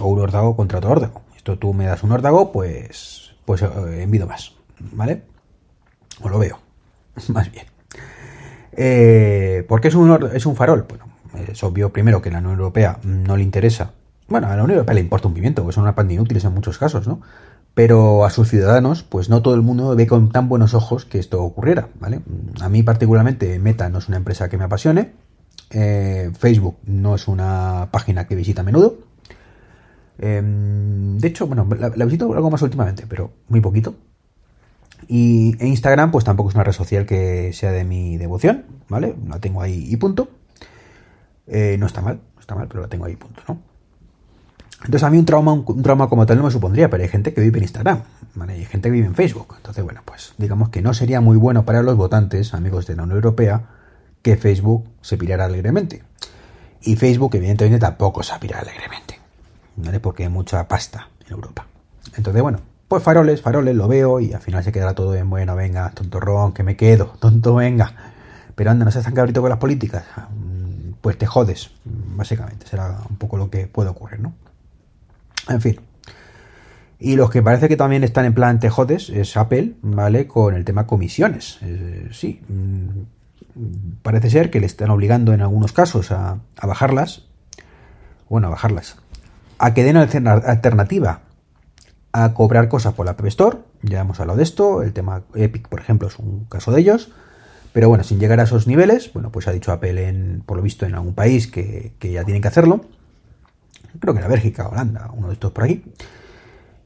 O 0.00 0.08
un 0.08 0.18
órdago 0.20 0.56
contra 0.56 0.78
otro 0.78 0.90
órdago. 0.90 1.22
Esto 1.36 1.58
tú 1.58 1.72
me 1.72 1.86
das 1.86 2.02
un 2.02 2.12
órdago, 2.12 2.52
pues, 2.52 3.34
pues 3.44 3.62
eh, 3.62 4.02
envido 4.02 4.26
más, 4.26 4.52
¿vale? 4.92 5.22
O 6.22 6.28
lo 6.28 6.38
veo, 6.38 6.58
más 7.28 7.50
bien. 7.50 7.66
Eh, 8.72 9.64
¿Por 9.68 9.80
qué 9.80 9.88
es 9.88 9.94
un, 9.94 10.30
es 10.34 10.44
un 10.46 10.56
farol? 10.56 10.86
Bueno, 10.88 11.06
es 11.48 11.62
obvio 11.62 11.92
primero 11.92 12.20
que 12.20 12.28
a 12.28 12.32
la 12.32 12.38
Unión 12.38 12.58
Europea 12.58 12.98
no 13.04 13.36
le 13.36 13.42
interesa. 13.42 13.92
Bueno, 14.28 14.48
a 14.48 14.56
la 14.56 14.64
Unión 14.64 14.78
Europea 14.78 14.94
le 14.94 15.00
importa 15.00 15.28
un 15.28 15.34
pimiento, 15.34 15.62
porque 15.62 15.74
son 15.74 15.84
una 15.84 15.94
pan 15.94 16.08
de 16.08 16.14
inútiles 16.14 16.44
en 16.44 16.52
muchos 16.52 16.78
casos, 16.78 17.06
¿no? 17.06 17.20
Pero 17.74 18.24
a 18.24 18.30
sus 18.30 18.48
ciudadanos, 18.48 19.02
pues 19.02 19.28
no 19.28 19.42
todo 19.42 19.54
el 19.54 19.62
mundo 19.62 19.94
ve 19.94 20.06
con 20.06 20.30
tan 20.30 20.48
buenos 20.48 20.74
ojos 20.74 21.04
que 21.04 21.18
esto 21.18 21.42
ocurriera, 21.42 21.88
¿vale? 22.00 22.20
A 22.60 22.68
mí 22.68 22.82
particularmente 22.82 23.58
Meta 23.58 23.88
no 23.88 23.98
es 23.98 24.08
una 24.08 24.16
empresa 24.16 24.48
que 24.48 24.56
me 24.56 24.64
apasione. 24.64 25.12
Eh, 25.70 26.30
Facebook 26.38 26.78
no 26.86 27.14
es 27.14 27.28
una 27.28 27.88
página 27.90 28.26
que 28.26 28.34
visita 28.34 28.62
a 28.62 28.64
menudo. 28.64 28.96
Em, 30.18 31.18
de 31.18 31.28
hecho, 31.28 31.46
bueno, 31.46 31.66
la, 31.78 31.92
la, 31.94 32.04
visito 32.04 32.32
algo 32.32 32.50
más 32.50 32.62
últimamente, 32.62 33.06
pero 33.08 33.32
muy 33.48 33.60
poquito. 33.60 33.94
Y 35.08 35.56
Instagram, 35.64 36.10
pues 36.10 36.24
tampoco 36.24 36.48
es 36.48 36.54
una 36.54 36.64
red 36.64 36.72
social 36.72 37.06
que 37.06 37.52
sea 37.52 37.72
de 37.72 37.84
mi 37.84 38.16
devoción, 38.16 38.64
¿vale? 38.88 39.14
La 39.28 39.38
tengo 39.38 39.62
ahí 39.62 39.86
y 39.88 39.96
punto. 39.96 40.28
Eh, 41.46 41.76
no 41.78 41.86
está 41.86 42.00
mal, 42.00 42.20
no 42.34 42.40
está 42.40 42.54
mal, 42.54 42.66
pero 42.68 42.80
la 42.82 42.88
tengo 42.88 43.04
ahí 43.04 43.12
y 43.12 43.16
punto, 43.16 43.42
¿no? 43.46 43.58
Entonces 44.84 45.02
a 45.04 45.10
mí 45.10 45.18
un 45.18 45.24
trauma, 45.24 45.52
un, 45.52 45.82
trauma 45.82 46.08
como 46.08 46.26
tal 46.26 46.38
no 46.38 46.44
me 46.44 46.50
supondría, 46.50 46.90
pero 46.90 47.02
hay 47.02 47.08
gente 47.08 47.32
que 47.32 47.40
vive 47.40 47.58
en 47.58 47.64
Instagram, 47.64 48.02
¿vale? 48.34 48.54
Hay 48.54 48.64
gente 48.64 48.88
que 48.88 48.92
vive 48.92 49.06
en 49.06 49.14
Facebook. 49.14 49.54
Entonces, 49.56 49.82
bueno, 49.82 50.02
pues 50.04 50.34
digamos 50.38 50.68
que 50.68 50.82
no 50.82 50.92
sería 50.94 51.20
muy 51.20 51.36
bueno 51.36 51.64
para 51.64 51.82
los 51.82 51.96
votantes, 51.96 52.54
amigos 52.54 52.86
de 52.86 52.96
la 52.96 53.04
Unión 53.04 53.16
Europea, 53.16 53.62
que 54.22 54.36
Facebook 54.36 54.88
se 55.00 55.16
pirara 55.16 55.46
alegremente. 55.46 56.02
Y 56.82 56.96
Facebook, 56.96 57.34
evidentemente, 57.34 57.78
tampoco 57.78 58.22
se 58.22 58.38
pirara 58.38 58.62
alegremente, 58.62 59.15
¿vale? 59.76 60.00
Porque 60.00 60.24
hay 60.24 60.28
mucha 60.28 60.66
pasta 60.66 61.08
en 61.26 61.32
Europa. 61.32 61.66
Entonces, 62.16 62.42
bueno, 62.42 62.60
pues 62.88 63.02
faroles, 63.02 63.42
faroles, 63.42 63.74
lo 63.74 63.88
veo 63.88 64.20
y 64.20 64.32
al 64.32 64.40
final 64.40 64.62
se 64.62 64.72
quedará 64.72 64.94
todo 64.94 65.14
en 65.14 65.28
bueno, 65.28 65.56
venga, 65.56 65.90
tontorrón, 65.90 66.52
que 66.52 66.62
me 66.62 66.76
quedo, 66.76 67.06
tonto, 67.20 67.56
venga. 67.56 67.92
Pero 68.54 68.70
anda, 68.70 68.84
no 68.84 68.90
seas 68.90 69.04
tan 69.04 69.14
cabrito 69.14 69.40
con 69.40 69.50
las 69.50 69.58
políticas. 69.58 70.04
Mm, 70.30 70.92
pues 71.00 71.18
te 71.18 71.26
jodes, 71.26 71.70
básicamente. 71.84 72.66
Será 72.66 73.00
un 73.08 73.16
poco 73.16 73.36
lo 73.36 73.50
que 73.50 73.66
puede 73.66 73.90
ocurrir, 73.90 74.20
¿no? 74.20 74.34
En 75.48 75.60
fin. 75.60 75.80
Y 76.98 77.16
los 77.16 77.30
que 77.30 77.42
parece 77.42 77.68
que 77.68 77.76
también 77.76 78.02
están 78.04 78.24
en 78.24 78.32
plan 78.32 78.58
te 78.58 78.70
jodes 78.70 79.10
es 79.10 79.36
Apple, 79.36 79.74
¿vale? 79.82 80.26
Con 80.26 80.54
el 80.54 80.64
tema 80.64 80.86
comisiones. 80.86 81.58
Eh, 81.60 82.08
sí. 82.12 82.40
Mm, 82.48 83.98
parece 84.02 84.30
ser 84.30 84.50
que 84.50 84.60
le 84.60 84.66
están 84.66 84.90
obligando 84.90 85.34
en 85.34 85.42
algunos 85.42 85.72
casos 85.72 86.10
a 86.12 86.40
bajarlas. 86.62 87.26
Bueno, 88.28 88.46
a 88.46 88.50
bajarlas. 88.50 88.96
A 89.58 89.74
que 89.74 89.84
den 89.84 89.96
alternativa 89.96 91.20
a 92.12 92.32
cobrar 92.32 92.68
cosas 92.68 92.94
por 92.94 93.04
la 93.04 93.12
App 93.12 93.24
Store. 93.26 93.58
Ya 93.82 94.00
hemos 94.00 94.20
hablado 94.20 94.38
de 94.38 94.42
esto. 94.42 94.82
El 94.82 94.92
tema 94.92 95.22
Epic, 95.34 95.68
por 95.68 95.80
ejemplo, 95.80 96.08
es 96.08 96.18
un 96.18 96.46
caso 96.46 96.72
de 96.72 96.80
ellos. 96.80 97.10
Pero 97.74 97.90
bueno, 97.90 98.04
sin 98.04 98.18
llegar 98.18 98.40
a 98.40 98.44
esos 98.44 98.66
niveles, 98.66 99.12
bueno, 99.12 99.30
pues 99.30 99.48
ha 99.48 99.52
dicho 99.52 99.70
Apple, 99.70 100.08
en, 100.08 100.42
por 100.46 100.56
lo 100.56 100.62
visto, 100.62 100.86
en 100.86 100.94
algún 100.94 101.12
país 101.12 101.46
que, 101.46 101.92
ya 102.00 102.24
tienen 102.24 102.40
que 102.40 102.48
hacerlo. 102.48 102.86
Creo 104.00 104.14
que 104.14 104.20
era 104.20 104.28
Bélgica, 104.28 104.66
Holanda, 104.66 105.10
uno 105.12 105.26
de 105.26 105.34
estos 105.34 105.52
por 105.52 105.64
aquí. 105.64 105.84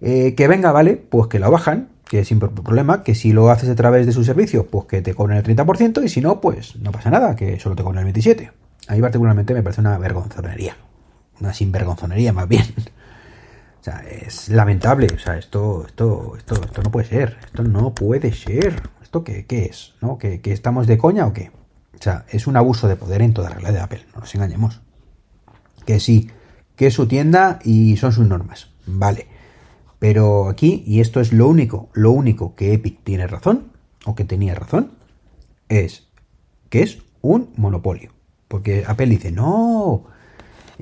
Eh, 0.01 0.35
que 0.35 0.49
venga, 0.49 0.73
vale, 0.73 0.97
pues 0.97 1.29
que 1.29 1.39
lo 1.39 1.49
bajan, 1.49 1.91
que 2.09 2.25
sin 2.25 2.41
problema, 2.41 3.05
que 3.05 3.15
si 3.15 3.33
lo 3.33 3.51
haces 3.51 3.69
a 3.69 3.77
través 3.77 4.05
de 4.05 4.11
su 4.11 4.25
servicio, 4.25 4.67
pues 4.67 4.87
que 4.87 5.01
te 5.01 5.15
cobren 5.15 5.39
el 5.39 5.45
30%, 5.45 6.03
y 6.05 6.09
si 6.09 6.21
no, 6.21 6.41
pues 6.41 6.75
no 6.75 6.91
pasa 6.91 7.09
nada, 7.11 7.37
que 7.37 7.61
solo 7.61 7.77
te 7.77 7.85
cobren 7.85 8.05
el 8.05 8.13
27%. 8.13 8.51
Ahí 8.89 9.01
particularmente 9.01 9.55
me 9.55 9.63
parece 9.63 9.81
una 9.81 9.97
vergonzonería. 9.97 10.77
Una 11.41 11.55
sinvergonzonería 11.55 12.33
más 12.33 12.49
bien. 12.49 12.65
O 13.81 13.83
sea, 13.83 14.01
es 14.01 14.51
lamentable. 14.51 15.07
O 15.15 15.19
sea, 15.19 15.39
esto, 15.39 15.87
esto, 15.87 16.37
esto, 16.37 16.55
esto 16.55 16.83
no 16.83 16.91
puede 16.91 17.07
ser. 17.07 17.39
Esto 17.47 17.63
no 17.63 17.95
puede 17.95 18.33
ser. 18.33 18.91
¿Esto 19.03 19.25
qué, 19.25 19.47
qué 19.47 19.65
es? 19.65 19.95
¿No? 20.03 20.19
¿Que, 20.19 20.41
estamos 20.45 20.87
de 20.87 20.99
coña 20.99 21.27
o 21.27 21.33
qué? 21.33 21.51
O 21.99 22.03
sea, 22.03 22.27
es 22.29 22.47
un 22.47 22.57
abuso 22.57 22.89
de 22.89 22.97
poder 22.97 23.23
en 23.23 23.33
toda 23.33 23.49
regla 23.49 23.73
de 23.73 23.81
Apple. 23.81 24.05
No 24.15 24.21
nos 24.21 24.35
engañemos. 24.35 24.83
Que 25.87 25.99
sí, 25.99 26.31
que 26.77 26.89
es 26.89 26.95
su 26.95 27.09
tienda 27.09 27.59
y 27.65 27.97
son 27.97 28.13
sus 28.13 28.27
normas. 28.27 28.71
Vale. 28.87 29.27
Pero 29.99 30.49
aquí, 30.49 30.83
y 30.87 31.01
esto 31.01 31.21
es 31.21 31.33
lo 31.33 31.49
único, 31.49 31.91
lo 31.93 32.11
único 32.11 32.55
que 32.55 32.73
Epic 32.73 33.03
tiene 33.05 33.27
razón, 33.27 33.73
o 34.07 34.15
que 34.15 34.25
tenía 34.25 34.55
razón, 34.55 34.93
es 35.69 36.09
que 36.69 36.83
es 36.83 37.03
un 37.21 37.51
monopolio. 37.57 38.13
Porque 38.49 38.85
Apple 38.87 39.07
dice, 39.07 39.31
no, 39.31 40.05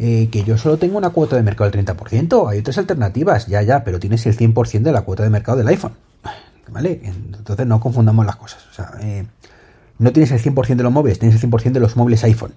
eh, 0.00 0.28
que 0.30 0.44
yo 0.44 0.56
solo 0.56 0.78
tengo 0.78 0.96
una 0.96 1.10
cuota 1.10 1.34
de 1.34 1.42
mercado 1.42 1.70
del 1.70 1.84
30%, 1.84 2.48
hay 2.48 2.60
otras 2.60 2.78
alternativas, 2.78 3.48
ya, 3.48 3.62
ya, 3.62 3.82
pero 3.82 3.98
tienes 3.98 4.24
el 4.26 4.36
100% 4.36 4.82
de 4.82 4.92
la 4.92 5.02
cuota 5.02 5.24
de 5.24 5.30
mercado 5.30 5.58
del 5.58 5.66
iPhone. 5.66 5.94
¿Vale? 6.70 7.00
Entonces 7.02 7.66
no 7.66 7.80
confundamos 7.80 8.24
las 8.24 8.36
cosas. 8.36 8.64
O 8.70 8.74
sea, 8.74 8.92
eh, 9.00 9.26
no 9.98 10.12
tienes 10.12 10.30
el 10.30 10.40
100% 10.40 10.76
de 10.76 10.82
los 10.84 10.92
móviles, 10.92 11.18
tienes 11.18 11.42
el 11.42 11.50
100% 11.50 11.72
de 11.72 11.80
los 11.80 11.96
móviles 11.96 12.22
iPhone. 12.22 12.52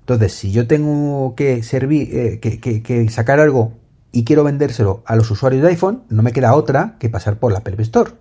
Entonces, 0.00 0.32
si 0.32 0.52
yo 0.52 0.66
tengo 0.68 1.34
que 1.34 1.62
servir, 1.62 2.08
eh, 2.12 2.38
que, 2.38 3.08
sacar 3.08 3.40
algo 3.40 3.72
y 4.12 4.24
quiero 4.24 4.44
vendérselo 4.44 5.02
a 5.06 5.16
los 5.16 5.30
usuarios 5.30 5.62
de 5.62 5.68
iPhone, 5.70 6.02
no 6.08 6.22
me 6.22 6.32
queda 6.32 6.54
otra 6.54 6.96
que 7.00 7.08
pasar 7.08 7.38
por 7.38 7.50
la 7.50 7.58
Apple 7.58 7.76
Store. 7.78 8.12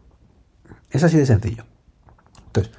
Es 0.89 1.03
así 1.03 1.17
de 1.17 1.25
sencillo. 1.25 1.65
Entonces, 2.48 2.74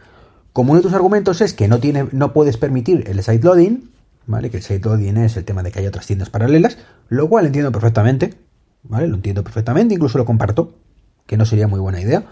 como 0.53 0.73
uno 0.73 0.81
de 0.81 0.83
tus 0.83 0.95
argumentos 0.95 1.41
es 1.41 1.53
que 1.53 1.69
no, 1.69 1.79
tiene, 1.79 2.09
no 2.11 2.33
puedes 2.33 2.57
permitir 2.57 3.05
el 3.07 3.23
side 3.23 3.43
loading, 3.43 3.93
¿vale? 4.27 4.51
Que 4.51 4.59
el 4.59 4.63
side 4.63 4.81
loading 4.81 5.17
es 5.19 5.37
el 5.37 5.45
tema 5.45 5.63
de 5.63 5.71
que 5.71 5.81
hay 5.81 5.87
otras 5.87 6.07
tiendas 6.07 6.31
paralelas, 6.31 6.79
lo 7.09 7.29
cual 7.29 7.47
entiendo 7.47 7.73
perfectamente, 7.73 8.35
¿vale? 8.83 9.09
Lo 9.09 9.17
entiendo 9.17 9.43
perfectamente, 9.45 9.95
incluso 9.95 10.19
lo 10.19 10.25
comparto, 10.25 10.79
que 11.27 11.37
no 11.37 11.45
sería 11.45 11.69
muy 11.69 11.81
buena 11.81 12.01
idea. 12.01 12.25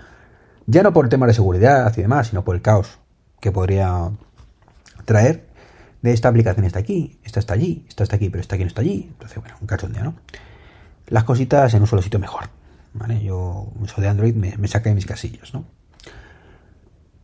Ya 0.66 0.82
no 0.82 0.92
por 0.92 1.06
el 1.06 1.08
tema 1.10 1.26
de 1.26 1.34
seguridad 1.34 1.92
y 1.96 2.02
demás, 2.02 2.28
sino 2.28 2.44
por 2.44 2.54
el 2.54 2.62
caos 2.62 2.98
que 3.40 3.52
podría 3.52 4.10
traer 5.04 5.48
de 6.02 6.12
esta 6.12 6.28
aplicación 6.28 6.64
está 6.64 6.78
aquí, 6.78 7.18
esta 7.24 7.40
está 7.40 7.54
allí, 7.54 7.84
esta 7.88 8.04
está 8.04 8.16
aquí, 8.16 8.30
pero 8.30 8.40
esta 8.40 8.54
aquí 8.54 8.64
no 8.64 8.68
está 8.68 8.80
allí. 8.80 9.08
Entonces, 9.10 9.38
bueno, 9.38 9.56
un 9.60 9.66
cachondeo, 9.66 10.04
¿no? 10.04 10.14
Las 11.08 11.24
cositas 11.24 11.74
en 11.74 11.82
un 11.82 11.86
solo 11.86 12.02
sitio 12.02 12.18
mejor. 12.18 12.44
¿Vale? 12.92 13.22
Yo, 13.22 13.72
eso 13.84 14.00
de 14.00 14.08
Android 14.08 14.34
me, 14.34 14.56
me 14.56 14.66
saca 14.66 14.88
de 14.88 14.96
mis 14.96 15.06
casillos, 15.06 15.54
¿no? 15.54 15.64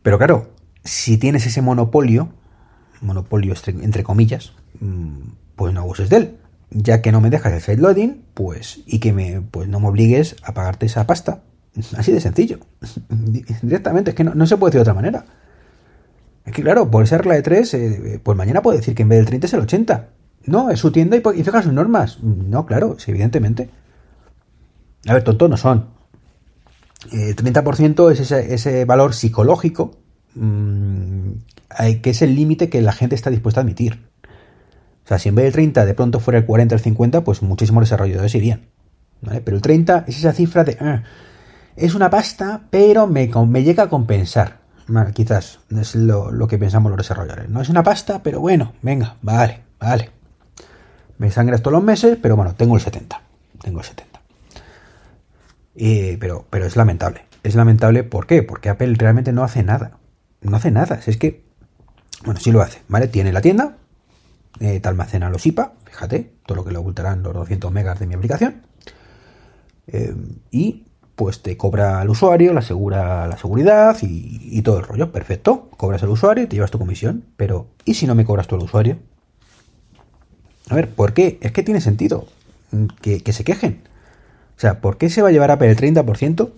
Pero 0.01 0.17
claro, 0.17 0.51
si 0.83 1.17
tienes 1.17 1.45
ese 1.45 1.61
monopolio, 1.61 2.29
monopolio 3.01 3.53
entre 3.67 4.03
comillas, 4.03 4.53
mm, 4.79 5.19
pues 5.55 5.73
no 5.73 5.81
abuses 5.81 6.09
de 6.09 6.17
él. 6.17 6.37
Ya 6.69 7.01
que 7.01 7.11
no 7.11 7.21
me 7.21 7.29
dejas 7.29 7.53
el 7.53 7.61
side 7.61 7.77
loading, 7.77 8.23
pues, 8.33 8.81
y 8.85 8.99
que 8.99 9.13
me, 9.13 9.41
pues 9.41 9.69
no 9.69 9.79
me 9.79 9.87
obligues 9.87 10.35
a 10.43 10.53
pagarte 10.53 10.85
esa 10.85 11.07
pasta. 11.07 11.41
Así 11.97 12.11
de 12.11 12.21
sencillo. 12.21 12.59
Directamente, 13.61 14.11
es 14.11 14.15
que 14.15 14.23
no, 14.23 14.45
se 14.45 14.57
puede 14.57 14.71
decir 14.71 14.79
de 14.79 14.81
otra 14.81 14.93
manera. 14.93 15.25
Es 16.45 16.53
que 16.53 16.63
claro, 16.63 16.89
por 16.89 17.03
esa 17.03 17.17
regla 17.17 17.35
de 17.35 17.41
3, 17.41 17.73
eh, 17.73 18.21
pues 18.23 18.37
mañana 18.37 18.61
puede 18.61 18.77
decir 18.77 18.95
que 18.95 19.03
en 19.03 19.09
vez 19.09 19.19
del 19.19 19.25
30 19.25 19.47
es 19.47 19.53
el 19.53 19.59
80. 19.61 20.09
No, 20.45 20.69
es 20.69 20.79
su 20.79 20.91
tienda 20.91 21.17
y, 21.17 21.21
y 21.35 21.43
fija 21.43 21.61
sus 21.61 21.73
normas. 21.73 22.19
No, 22.23 22.65
claro, 22.65 22.95
evidentemente. 23.05 23.69
A 25.07 25.13
ver, 25.13 25.23
tontos 25.23 25.49
no 25.49 25.57
son. 25.57 25.89
El 27.11 27.35
30% 27.35 28.11
es 28.11 28.19
ese, 28.21 28.53
ese 28.53 28.85
valor 28.85 29.13
psicológico 29.13 29.97
Mm, 30.39 31.31
que 32.01 32.09
es 32.09 32.21
el 32.21 32.35
límite 32.35 32.69
que 32.69 32.81
la 32.81 32.91
gente 32.91 33.15
está 33.15 33.29
dispuesta 33.29 33.61
a 33.61 33.63
admitir. 33.63 34.07
O 35.03 35.07
sea, 35.07 35.19
si 35.19 35.29
en 35.29 35.35
vez 35.35 35.45
del 35.45 35.53
30 35.53 35.85
de 35.85 35.93
pronto 35.93 36.19
fuera 36.19 36.39
el 36.39 36.45
40 36.45 36.75
o 36.75 36.77
el 36.77 36.83
50, 36.83 37.23
pues 37.23 37.41
muchísimos 37.41 37.81
desarrolladores 37.83 38.35
irían. 38.35 38.67
Pero 39.21 39.55
el 39.55 39.61
30 39.61 40.05
es 40.07 40.17
esa 40.19 40.33
cifra 40.33 40.63
de... 40.63 40.77
Ah, 40.79 41.03
es 41.75 41.95
una 41.95 42.09
pasta, 42.09 42.63
pero 42.69 43.07
me, 43.07 43.29
me 43.47 43.63
llega 43.63 43.83
a 43.83 43.89
compensar. 43.89 44.59
quizás 45.13 45.59
es 45.69 45.95
lo, 45.95 46.47
que 46.47 46.57
pensamos 46.57 46.89
los 46.89 46.97
desarrolladores. 46.97 47.49
No 47.49 47.61
es 47.61 47.69
una 47.69 47.83
pasta, 47.83 48.21
pero 48.23 48.39
bueno, 48.39 48.73
venga, 48.81 49.15
vale, 49.21 49.61
vale. 49.79 50.09
Me 51.19 51.31
sangras 51.31 51.61
todos 51.61 51.73
los 51.73 51.83
meses, 51.83 52.17
pero 52.21 52.35
bueno, 52.35 52.55
tengo 52.55 52.75
el 52.75 52.81
70. 52.81 53.21
Tengo 53.61 53.79
el 53.79 53.85
70. 53.85 54.21
pero, 56.19 56.45
pero 56.49 56.65
es 56.65 56.75
lamentable. 56.75 57.25
Es 57.43 57.55
lamentable, 57.55 58.03
¿por 58.03 58.27
qué? 58.27 58.43
Porque 58.43 58.69
Apple 58.69 58.93
realmente 58.97 59.31
no 59.31 59.43
hace 59.43 59.63
nada 59.63 59.97
no 60.41 60.57
hace 60.57 60.71
nada. 60.71 60.99
Es 61.05 61.17
que, 61.17 61.45
bueno, 62.23 62.39
sí 62.39 62.51
lo 62.51 62.61
hace, 62.61 62.81
¿vale? 62.87 63.07
Tiene 63.07 63.31
la 63.31 63.41
tienda, 63.41 63.77
eh, 64.59 64.79
te 64.79 64.89
almacena 64.89 65.29
los 65.29 65.45
IPA, 65.45 65.73
fíjate, 65.85 66.31
todo 66.45 66.57
lo 66.57 66.65
que 66.65 66.71
le 66.71 66.77
ocultarán 66.77 67.23
los 67.23 67.33
200 67.33 67.71
megas 67.71 67.99
de 67.99 68.07
mi 68.07 68.15
aplicación. 68.15 68.63
Eh, 69.87 70.15
y 70.51 70.85
pues 71.15 71.41
te 71.41 71.57
cobra 71.57 72.01
al 72.01 72.09
usuario, 72.09 72.53
le 72.53 72.59
asegura 72.59 73.27
la 73.27 73.37
seguridad 73.37 73.97
y, 74.01 74.61
todo 74.61 74.79
el 74.79 74.85
rollo. 74.85 75.11
Perfecto, 75.11 75.69
cobras 75.77 76.03
al 76.03 76.09
usuario 76.09 76.43
y 76.43 76.47
te 76.47 76.55
llevas 76.55 76.71
tu 76.71 76.77
comisión. 76.77 77.23
Pero, 77.37 77.67
¿y 77.85 77.95
si 77.95 78.05
no 78.05 78.13
me 78.13 78.25
cobras 78.25 78.47
tú 78.47 78.55
al 78.55 78.61
usuario? 78.61 78.99
A 80.69 80.75
ver, 80.75 80.89
¿por 80.89 81.13
qué? 81.13 81.39
Es 81.41 81.51
que 81.51 81.63
tiene 81.63 81.81
sentido 81.81 82.27
que, 83.01 83.23
que 83.23 83.33
se 83.33 83.43
quejen. 83.43 83.81
O 84.57 84.59
sea, 84.59 84.79
¿por 84.79 84.97
qué 84.97 85.09
se 85.09 85.21
va 85.21 85.29
a 85.29 85.31
llevar 85.31 85.49
a 85.49 85.53
el 85.53 85.77
30% 85.77 86.51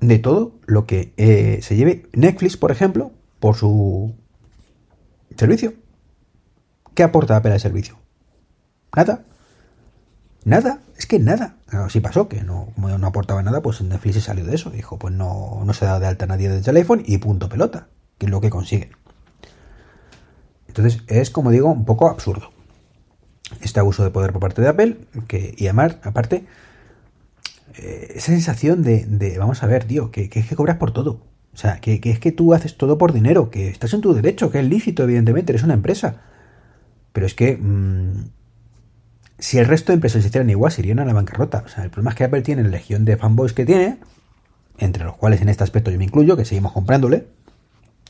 de 0.00 0.18
todo 0.18 0.52
lo 0.66 0.86
que 0.86 1.12
eh, 1.16 1.60
se 1.62 1.76
lleve 1.76 2.06
Netflix, 2.12 2.56
por 2.56 2.72
ejemplo, 2.72 3.12
por 3.40 3.56
su 3.56 4.14
servicio. 5.36 5.74
¿Qué 6.94 7.02
aporta 7.02 7.36
Apple 7.36 7.52
al 7.52 7.60
servicio? 7.60 7.98
Nada. 8.94 9.24
Nada, 10.44 10.80
es 10.96 11.06
que 11.06 11.18
nada. 11.18 11.56
Así 11.68 12.00
pasó, 12.00 12.28
que 12.28 12.42
no, 12.42 12.72
no 12.76 13.06
aportaba 13.06 13.42
nada, 13.42 13.60
pues 13.60 13.80
Netflix 13.82 14.16
se 14.16 14.20
salió 14.20 14.44
de 14.44 14.54
eso. 14.54 14.70
Dijo, 14.70 14.98
pues 14.98 15.14
no, 15.14 15.62
no 15.64 15.72
se 15.72 15.84
da 15.84 16.00
de 16.00 16.06
alta 16.06 16.26
nadie 16.26 16.48
del 16.48 16.62
teléfono 16.62 17.02
y 17.04 17.18
punto 17.18 17.48
pelota, 17.48 17.88
que 18.18 18.26
es 18.26 18.30
lo 18.30 18.40
que 18.40 18.50
consigue 18.50 18.90
Entonces 20.68 21.02
es, 21.08 21.30
como 21.30 21.50
digo, 21.50 21.68
un 21.70 21.84
poco 21.84 22.08
absurdo. 22.08 22.52
Este 23.60 23.80
abuso 23.80 24.04
de 24.04 24.10
poder 24.10 24.32
por 24.32 24.40
parte 24.40 24.62
de 24.62 24.68
Apple, 24.68 24.98
que, 25.26 25.54
y 25.56 25.66
además, 25.66 25.96
aparte, 26.02 26.46
eh, 27.76 28.12
esa 28.14 28.32
sensación 28.32 28.82
de, 28.82 29.36
vamos 29.38 29.62
a 29.62 29.66
ver, 29.66 29.84
tío, 29.84 30.10
que, 30.10 30.30
es 30.32 30.46
que 30.46 30.56
cobras 30.56 30.78
por 30.78 30.92
todo. 30.92 31.20
O 31.52 31.56
sea, 31.56 31.80
que, 31.80 32.00
es 32.02 32.18
que 32.20 32.32
tú 32.32 32.54
haces 32.54 32.76
todo 32.76 32.96
por 32.96 33.12
dinero, 33.12 33.50
que 33.50 33.68
estás 33.68 33.92
en 33.94 34.00
tu 34.00 34.14
derecho, 34.14 34.50
que 34.50 34.60
es 34.60 34.64
lícito, 34.64 35.02
evidentemente, 35.02 35.52
eres 35.52 35.64
una 35.64 35.74
empresa. 35.74 36.22
Pero 37.12 37.26
es 37.26 37.34
que 37.34 37.56
mm, 37.56 38.30
si 39.38 39.58
el 39.58 39.66
resto 39.66 39.92
de 39.92 39.94
empresas 39.94 40.24
hicieran 40.24 40.48
igual, 40.50 40.70
se 40.70 40.82
irían 40.82 41.00
a 41.00 41.04
la 41.04 41.12
bancarrota. 41.12 41.62
O 41.66 41.68
sea, 41.68 41.84
el 41.84 41.90
problema 41.90 42.10
es 42.10 42.16
que 42.16 42.24
Apple 42.24 42.42
tiene 42.42 42.62
la 42.62 42.68
legión 42.68 43.04
de 43.04 43.16
fanboys 43.16 43.52
que 43.52 43.66
tiene, 43.66 43.98
entre 44.78 45.04
los 45.04 45.16
cuales 45.16 45.40
en 45.40 45.48
este 45.48 45.64
aspecto 45.64 45.90
yo 45.90 45.98
me 45.98 46.04
incluyo, 46.04 46.36
que 46.36 46.44
seguimos 46.44 46.72
comprándole, 46.72 47.26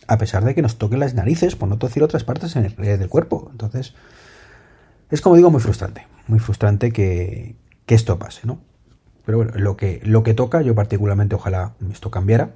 a 0.06 0.18
pesar 0.18 0.44
de 0.44 0.54
que 0.54 0.62
nos 0.62 0.76
toquen 0.76 1.00
las 1.00 1.14
narices, 1.14 1.56
por 1.56 1.68
no 1.68 1.76
decir 1.76 2.02
otras 2.02 2.24
partes 2.24 2.56
en 2.56 2.66
el, 2.66 2.76
del 2.76 3.08
cuerpo. 3.08 3.48
Entonces, 3.52 3.94
es 5.10 5.20
como 5.20 5.36
digo, 5.36 5.50
muy 5.50 5.60
frustrante. 5.60 6.06
Muy 6.26 6.40
frustrante 6.40 6.92
que, 6.92 7.56
que 7.86 7.94
esto 7.94 8.18
pase, 8.18 8.42
¿no? 8.44 8.60
Pero 9.24 9.38
bueno, 9.38 9.52
lo 9.54 9.76
que, 9.76 10.00
lo 10.04 10.22
que 10.22 10.34
toca, 10.34 10.62
yo 10.62 10.74
particularmente 10.74 11.34
ojalá 11.34 11.74
esto 11.92 12.10
cambiara. 12.10 12.50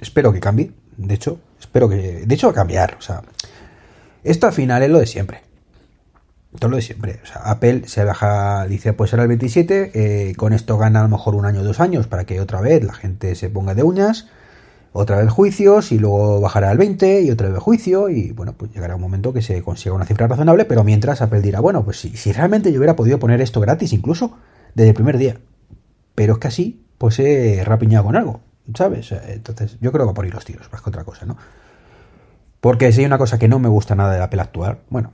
Espero 0.00 0.32
que 0.32 0.40
cambie. 0.40 0.72
De 0.96 1.14
hecho, 1.14 1.40
espero 1.58 1.88
que. 1.88 2.24
De 2.26 2.34
hecho, 2.34 2.48
va 2.48 2.52
a 2.52 2.54
cambiar. 2.54 2.96
O 2.98 3.02
sea, 3.02 3.22
esto 4.22 4.46
al 4.46 4.52
final 4.52 4.82
es 4.82 4.90
lo 4.90 4.98
de 4.98 5.06
siempre. 5.06 5.42
Todo 6.58 6.70
lo 6.70 6.76
de 6.76 6.82
siempre. 6.82 7.20
O 7.22 7.26
sea, 7.26 7.42
Apple 7.42 7.82
se 7.86 8.04
baja, 8.04 8.66
dice, 8.66 8.92
pues 8.92 9.10
será 9.10 9.22
el 9.22 9.28
27. 9.28 9.90
Eh, 9.94 10.34
con 10.36 10.52
esto 10.52 10.78
gana 10.78 11.00
a 11.00 11.02
lo 11.04 11.08
mejor 11.08 11.34
un 11.34 11.46
año 11.46 11.60
o 11.60 11.64
dos 11.64 11.80
años 11.80 12.06
para 12.06 12.24
que 12.24 12.40
otra 12.40 12.60
vez 12.60 12.84
la 12.84 12.94
gente 12.94 13.34
se 13.34 13.48
ponga 13.50 13.74
de 13.74 13.82
uñas. 13.82 14.28
Otra 14.92 15.16
vez 15.16 15.28
juicios 15.28 15.90
y 15.90 15.98
luego 15.98 16.40
bajará 16.40 16.70
al 16.70 16.78
20 16.78 17.22
y 17.22 17.30
otra 17.32 17.48
vez 17.48 17.58
juicio. 17.58 18.08
Y 18.08 18.30
bueno, 18.30 18.52
pues 18.56 18.72
llegará 18.72 18.94
un 18.94 19.00
momento 19.00 19.32
que 19.32 19.42
se 19.42 19.62
consiga 19.62 19.94
una 19.94 20.06
cifra 20.06 20.28
razonable. 20.28 20.64
Pero 20.64 20.84
mientras 20.84 21.20
Apple 21.20 21.40
dirá, 21.40 21.60
bueno, 21.60 21.84
pues 21.84 21.98
si, 21.98 22.16
si 22.16 22.32
realmente 22.32 22.70
yo 22.72 22.78
hubiera 22.78 22.94
podido 22.94 23.18
poner 23.18 23.40
esto 23.40 23.60
gratis, 23.60 23.92
incluso 23.92 24.38
desde 24.74 24.90
el 24.90 24.94
primer 24.94 25.18
día 25.18 25.38
pero 26.14 26.34
es 26.34 26.38
que 26.38 26.48
así, 26.48 26.86
pues 26.98 27.18
he 27.18 27.62
rapiñado 27.64 28.04
con 28.04 28.16
algo, 28.16 28.40
¿sabes? 28.74 29.12
Entonces, 29.12 29.78
yo 29.80 29.92
creo 29.92 30.04
que 30.04 30.08
va 30.08 30.14
por 30.14 30.26
ir 30.26 30.34
los 30.34 30.44
tiros, 30.44 30.70
más 30.72 30.82
que 30.82 30.90
otra 30.90 31.04
cosa, 31.04 31.26
¿no? 31.26 31.36
Porque 32.60 32.92
si 32.92 33.00
hay 33.00 33.06
una 33.06 33.18
cosa 33.18 33.38
que 33.38 33.48
no 33.48 33.58
me 33.58 33.68
gusta 33.68 33.94
nada 33.94 34.12
de 34.12 34.18
la 34.18 34.24
Apple 34.24 34.40
actual, 34.40 34.78
bueno, 34.88 35.12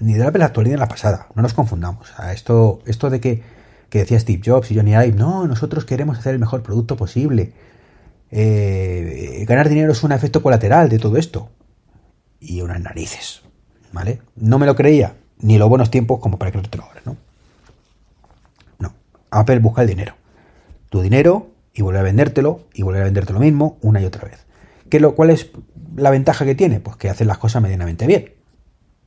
ni 0.00 0.14
de 0.14 0.20
la 0.20 0.28
Apple 0.28 0.44
actual 0.44 0.64
ni 0.64 0.70
de 0.70 0.78
la 0.78 0.88
pasada, 0.88 1.28
no 1.34 1.42
nos 1.42 1.52
confundamos. 1.54 2.12
esto, 2.32 2.80
esto 2.86 3.10
de 3.10 3.20
que, 3.20 3.42
que, 3.90 3.98
decía 3.98 4.18
Steve 4.18 4.42
Jobs 4.44 4.70
y 4.70 4.76
Johnny 4.76 4.92
Ive, 4.92 5.12
no, 5.12 5.46
nosotros 5.46 5.84
queremos 5.84 6.18
hacer 6.18 6.32
el 6.32 6.40
mejor 6.40 6.62
producto 6.62 6.96
posible. 6.96 7.52
Eh, 8.30 9.44
ganar 9.46 9.68
dinero 9.68 9.92
es 9.92 10.02
un 10.02 10.12
efecto 10.12 10.42
colateral 10.42 10.88
de 10.88 10.98
todo 10.98 11.16
esto. 11.18 11.50
Y 12.40 12.62
unas 12.62 12.80
narices, 12.80 13.42
¿vale? 13.92 14.22
No 14.36 14.58
me 14.58 14.66
lo 14.66 14.76
creía, 14.76 15.14
ni 15.38 15.58
los 15.58 15.68
buenos 15.68 15.90
tiempos 15.90 16.20
como 16.20 16.38
para 16.38 16.52
que 16.52 16.58
lo 16.58 16.82
ahora, 16.82 17.02
¿no? 17.04 17.16
Apple 19.30 19.58
busca 19.58 19.82
el 19.82 19.88
dinero. 19.88 20.14
Tu 20.88 21.00
dinero 21.02 21.48
y 21.76 21.82
vuelve 21.82 22.00
a 22.00 22.02
vendértelo 22.02 22.62
y 22.72 22.82
vuelve 22.82 23.02
a 23.02 23.04
venderte 23.04 23.34
lo 23.34 23.38
mismo 23.38 23.76
una 23.82 24.00
y 24.00 24.06
otra 24.06 24.24
vez. 24.24 24.46
¿Qué 24.88 24.98
lo, 24.98 25.14
¿Cuál 25.14 25.30
es 25.30 25.50
la 25.94 26.10
ventaja 26.10 26.46
que 26.46 26.54
tiene? 26.54 26.80
Pues 26.80 26.96
que 26.96 27.10
hace 27.10 27.26
las 27.26 27.36
cosas 27.36 27.62
medianamente 27.62 28.06
bien. 28.06 28.32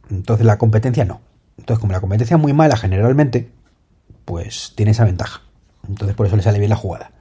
Entonces 0.10 0.46
la 0.46 0.60
competencia 0.60 1.04
no. 1.04 1.20
Entonces 1.58 1.80
como 1.80 1.94
la 1.94 2.00
competencia 2.00 2.36
es 2.36 2.42
muy 2.42 2.54
mala 2.54 2.78
generalmente, 2.78 3.50
pues 4.24 4.74
tiene 4.76 4.92
esa 4.92 5.04
ventaja. 5.04 5.42
Entonces 5.88 6.16
por 6.16 6.28
eso 6.28 6.36
le 6.36 6.44
sale 6.44 6.60
bien 6.60 6.70
la 6.70 6.76
jugada. 6.76 7.12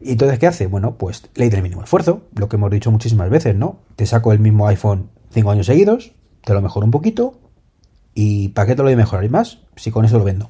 ¿Y 0.00 0.12
entonces 0.12 0.38
qué 0.38 0.46
hace? 0.46 0.66
Bueno, 0.66 0.96
pues 0.96 1.28
ley 1.34 1.50
del 1.50 1.62
mínimo 1.62 1.82
esfuerzo, 1.82 2.22
lo 2.34 2.48
que 2.48 2.56
hemos 2.56 2.70
dicho 2.70 2.90
muchísimas 2.90 3.28
veces, 3.28 3.54
¿no? 3.54 3.80
Te 3.94 4.06
saco 4.06 4.32
el 4.32 4.38
mismo 4.38 4.66
iPhone 4.68 5.10
cinco 5.30 5.50
años 5.50 5.66
seguidos, 5.66 6.12
te 6.42 6.54
lo 6.54 6.62
mejoro 6.62 6.86
un 6.86 6.92
poquito, 6.92 7.38
y 8.14 8.48
¿para 8.48 8.68
qué 8.68 8.72
te 8.72 8.78
lo 8.78 8.84
voy 8.84 8.94
a 8.94 8.96
mejorar 8.96 9.28
más? 9.28 9.58
Si 9.76 9.90
con 9.90 10.06
eso 10.06 10.18
lo 10.18 10.24
vendo 10.24 10.48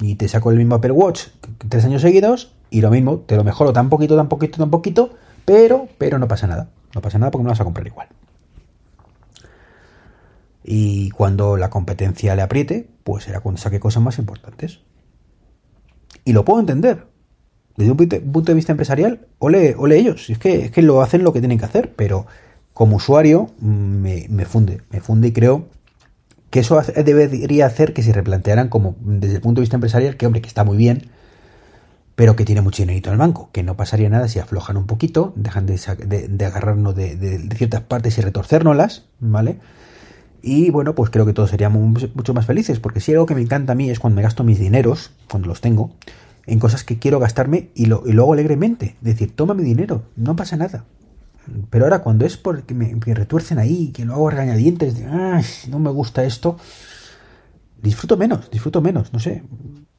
y 0.00 0.16
te 0.16 0.28
saco 0.28 0.50
el 0.50 0.58
mismo 0.58 0.76
Apple 0.76 0.92
Watch 0.92 1.28
tres 1.68 1.84
años 1.84 2.02
seguidos 2.02 2.52
y 2.70 2.80
lo 2.80 2.90
mismo, 2.90 3.18
te 3.18 3.36
lo 3.36 3.44
mejoro 3.44 3.72
tan 3.72 3.88
poquito, 3.88 4.16
tan 4.16 4.28
poquito, 4.28 4.58
tan 4.58 4.70
poquito, 4.70 5.10
pero, 5.44 5.88
pero 5.98 6.18
no 6.18 6.28
pasa 6.28 6.46
nada. 6.46 6.68
No 6.94 7.00
pasa 7.00 7.18
nada 7.18 7.30
porque 7.30 7.42
me 7.42 7.48
lo 7.48 7.52
vas 7.52 7.60
a 7.60 7.64
comprar 7.64 7.86
igual. 7.86 8.08
Y 10.64 11.10
cuando 11.10 11.56
la 11.56 11.70
competencia 11.70 12.34
le 12.34 12.42
apriete, 12.42 12.88
pues 13.04 13.24
será 13.24 13.40
cuando 13.40 13.60
saque 13.60 13.78
cosas 13.78 14.02
más 14.02 14.18
importantes. 14.18 14.80
Y 16.24 16.32
lo 16.32 16.44
puedo 16.44 16.58
entender. 16.58 17.06
Desde 17.76 17.92
un 17.92 17.96
punto 17.96 18.42
de 18.42 18.54
vista 18.54 18.72
empresarial, 18.72 19.26
ole, 19.38 19.76
ole 19.78 19.96
ellos. 19.96 20.28
Es 20.30 20.38
que, 20.38 20.64
es 20.64 20.70
que 20.72 20.82
lo 20.82 21.02
hacen 21.02 21.22
lo 21.22 21.32
que 21.32 21.40
tienen 21.40 21.58
que 21.58 21.66
hacer, 21.66 21.94
pero 21.94 22.26
como 22.72 22.96
usuario 22.96 23.50
mm, 23.60 23.68
me, 23.68 24.26
me 24.28 24.44
funde. 24.44 24.82
Me 24.90 25.00
funde 25.00 25.28
y 25.28 25.32
creo 25.32 25.68
que 26.50 26.60
eso 26.60 26.80
debería 26.80 27.66
hacer 27.66 27.92
que 27.92 28.02
se 28.02 28.12
replantearan 28.12 28.68
como 28.68 28.96
desde 29.00 29.36
el 29.36 29.40
punto 29.40 29.60
de 29.60 29.62
vista 29.62 29.76
empresarial, 29.76 30.16
que 30.16 30.26
hombre, 30.26 30.40
que 30.40 30.48
está 30.48 30.64
muy 30.64 30.76
bien, 30.76 31.10
pero 32.14 32.34
que 32.34 32.44
tiene 32.44 32.62
mucho 32.62 32.82
dinero 32.82 33.08
en 33.08 33.12
el 33.12 33.18
banco, 33.18 33.50
que 33.52 33.62
no 33.62 33.76
pasaría 33.76 34.08
nada 34.08 34.26
si 34.28 34.38
aflojan 34.38 34.76
un 34.76 34.86
poquito, 34.86 35.32
dejan 35.36 35.66
de, 35.66 36.46
agarrarnos 36.46 36.96
de, 36.96 37.48
ciertas 37.54 37.82
partes 37.82 38.16
y 38.18 38.22
retorcérnoslas, 38.22 39.04
¿vale? 39.20 39.58
Y 40.40 40.70
bueno, 40.70 40.94
pues 40.94 41.10
creo 41.10 41.26
que 41.26 41.32
todos 41.32 41.50
seríamos 41.50 42.10
mucho 42.14 42.32
más 42.32 42.46
felices, 42.46 42.80
porque 42.80 43.00
si 43.00 43.12
algo 43.12 43.26
que 43.26 43.34
me 43.34 43.42
encanta 43.42 43.72
a 43.72 43.74
mí 43.74 43.90
es 43.90 43.98
cuando 43.98 44.16
me 44.16 44.22
gasto 44.22 44.44
mis 44.44 44.58
dineros, 44.58 45.10
cuando 45.28 45.48
los 45.48 45.60
tengo, 45.60 45.90
en 46.46 46.58
cosas 46.58 46.84
que 46.84 46.98
quiero 46.98 47.18
gastarme 47.18 47.70
y 47.74 47.86
lo, 47.86 48.02
hago 48.06 48.32
alegremente. 48.32 48.96
Decir, 49.00 49.34
toma 49.34 49.54
mi 49.54 49.62
dinero, 49.62 50.04
no 50.16 50.36
pasa 50.36 50.56
nada. 50.56 50.84
Pero 51.70 51.84
ahora 51.84 52.00
cuando 52.00 52.26
es 52.26 52.36
porque 52.36 52.74
me, 52.74 52.94
retuercen 53.14 53.58
ahí, 53.58 53.92
que 53.92 54.04
lo 54.04 54.14
hago 54.14 54.30
regañadientes, 54.30 54.98
de, 54.98 55.06
no 55.68 55.78
me 55.78 55.90
gusta 55.90 56.24
esto, 56.24 56.56
disfruto 57.80 58.16
menos, 58.16 58.50
disfruto 58.50 58.80
menos, 58.80 59.12
no 59.12 59.18
sé. 59.18 59.42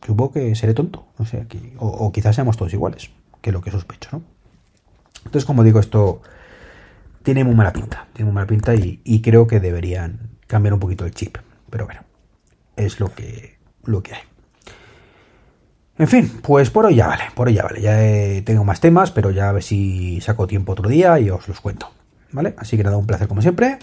Supongo 0.06 0.34
que 0.34 0.56
seré 0.56 0.74
tonto, 0.74 1.08
no 1.18 1.26
sé, 1.26 1.42
aquí, 1.42 1.74
o, 1.80 2.12
quizás 2.12 2.36
seamos 2.36 2.58
todos 2.58 2.74
iguales, 2.74 3.10
que 3.42 3.50
es 3.50 3.54
lo 3.54 3.62
que 3.62 3.72
sospecho, 3.72 4.10
¿no? 4.12 4.22
Entonces, 5.26 5.46
como 5.46 5.64
digo, 5.64 5.80
esto 5.80 6.22
tiene 7.24 7.44
muy 7.44 7.56
mala 7.56 7.74
pinta, 7.74 8.08
tiene 8.14 8.32
muy 8.32 8.36
mala 8.36 8.48
pinta 8.48 8.74
y, 8.76 9.22
creo 9.22 9.48
que 9.48 9.60
deberían 9.60 10.30
cambiar 10.48 10.74
un 10.74 10.80
poquito 10.80 11.06
el 11.06 11.14
chip. 11.14 11.38
Pero 11.70 11.86
bueno, 11.86 12.02
es 12.78 13.02
lo 13.02 13.14
que, 13.14 13.58
lo 13.84 14.02
que 14.02 14.14
hay. 14.14 14.22
En 16.00 16.08
fin, 16.08 16.32
pues 16.44 16.70
por 16.70 16.86
hoy 16.86 16.96
ya 16.96 17.08
vale, 17.08 17.24
por 17.34 17.48
hoy 17.48 17.56
ya 17.56 17.64
vale. 17.64 17.82
Ya 17.82 18.46
tengo 18.46 18.64
más 18.64 18.80
temas, 18.80 19.12
pero 19.12 19.32
ya 19.32 19.50
a 19.50 19.52
ver 19.52 19.64
si 19.64 20.22
saco 20.22 20.48
tiempo 20.48 20.74
otro 20.74 20.90
día 20.90 21.20
y 21.20 21.30
os 21.30 21.48
los 21.48 21.60
cuento. 21.60 21.92
¿Vale? 22.32 22.54
Así 22.58 22.78
que 22.78 22.84
nada, 22.84 22.98
un 22.98 23.08
placer 23.08 23.28
como 23.28 23.42
siempre. 23.42 23.80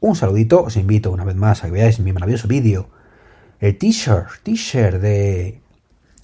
Un 0.00 0.16
saludito, 0.16 0.62
os 0.62 0.76
invito 0.76 1.10
una 1.10 1.24
vez 1.24 1.36
más 1.36 1.64
a 1.64 1.66
que 1.66 1.72
veáis 1.72 1.98
mi 2.00 2.12
maravilloso 2.12 2.48
vídeo 2.48 2.88
el 3.60 3.76
t-shirt, 3.76 4.42
t-shirt 4.42 5.00
de 5.00 5.60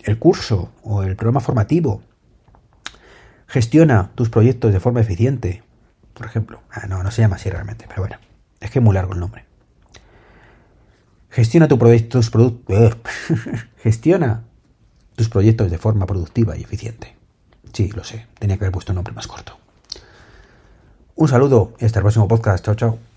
el 0.02 0.18
curso 0.18 0.72
o 0.82 1.02
el 1.02 1.16
programa 1.16 1.40
formativo. 1.40 2.02
Gestiona 3.46 4.10
tus 4.14 4.30
proyectos 4.30 4.72
de 4.72 4.80
forma 4.80 5.00
eficiente, 5.00 5.62
por 6.12 6.26
ejemplo. 6.26 6.60
Ah, 6.70 6.86
no, 6.86 7.02
no 7.02 7.10
se 7.10 7.22
llama 7.22 7.36
así 7.36 7.50
realmente, 7.50 7.86
pero 7.88 8.02
bueno, 8.02 8.18
es 8.60 8.70
que 8.70 8.78
es 8.78 8.84
muy 8.84 8.94
largo 8.94 9.14
el 9.14 9.20
nombre. 9.20 9.44
Gestiona 11.30 11.66
tu 11.66 11.78
tus 12.08 12.30
productos. 12.30 12.96
Gestiona 13.78 14.44
tus 15.16 15.28
proyectos 15.28 15.70
de 15.70 15.78
forma 15.78 16.06
productiva 16.06 16.56
y 16.56 16.62
eficiente. 16.62 17.14
Sí, 17.72 17.90
lo 17.90 18.04
sé, 18.04 18.26
tenía 18.38 18.56
que 18.56 18.64
haber 18.64 18.72
puesto 18.72 18.92
un 18.92 18.96
nombre 18.96 19.14
más 19.14 19.26
corto. 19.26 19.56
Un 21.16 21.28
saludo 21.28 21.74
y 21.80 21.84
hasta 21.84 22.00
el 22.00 22.04
próximo 22.04 22.28
podcast. 22.28 22.64
Chao, 22.64 22.74
chao. 22.74 23.13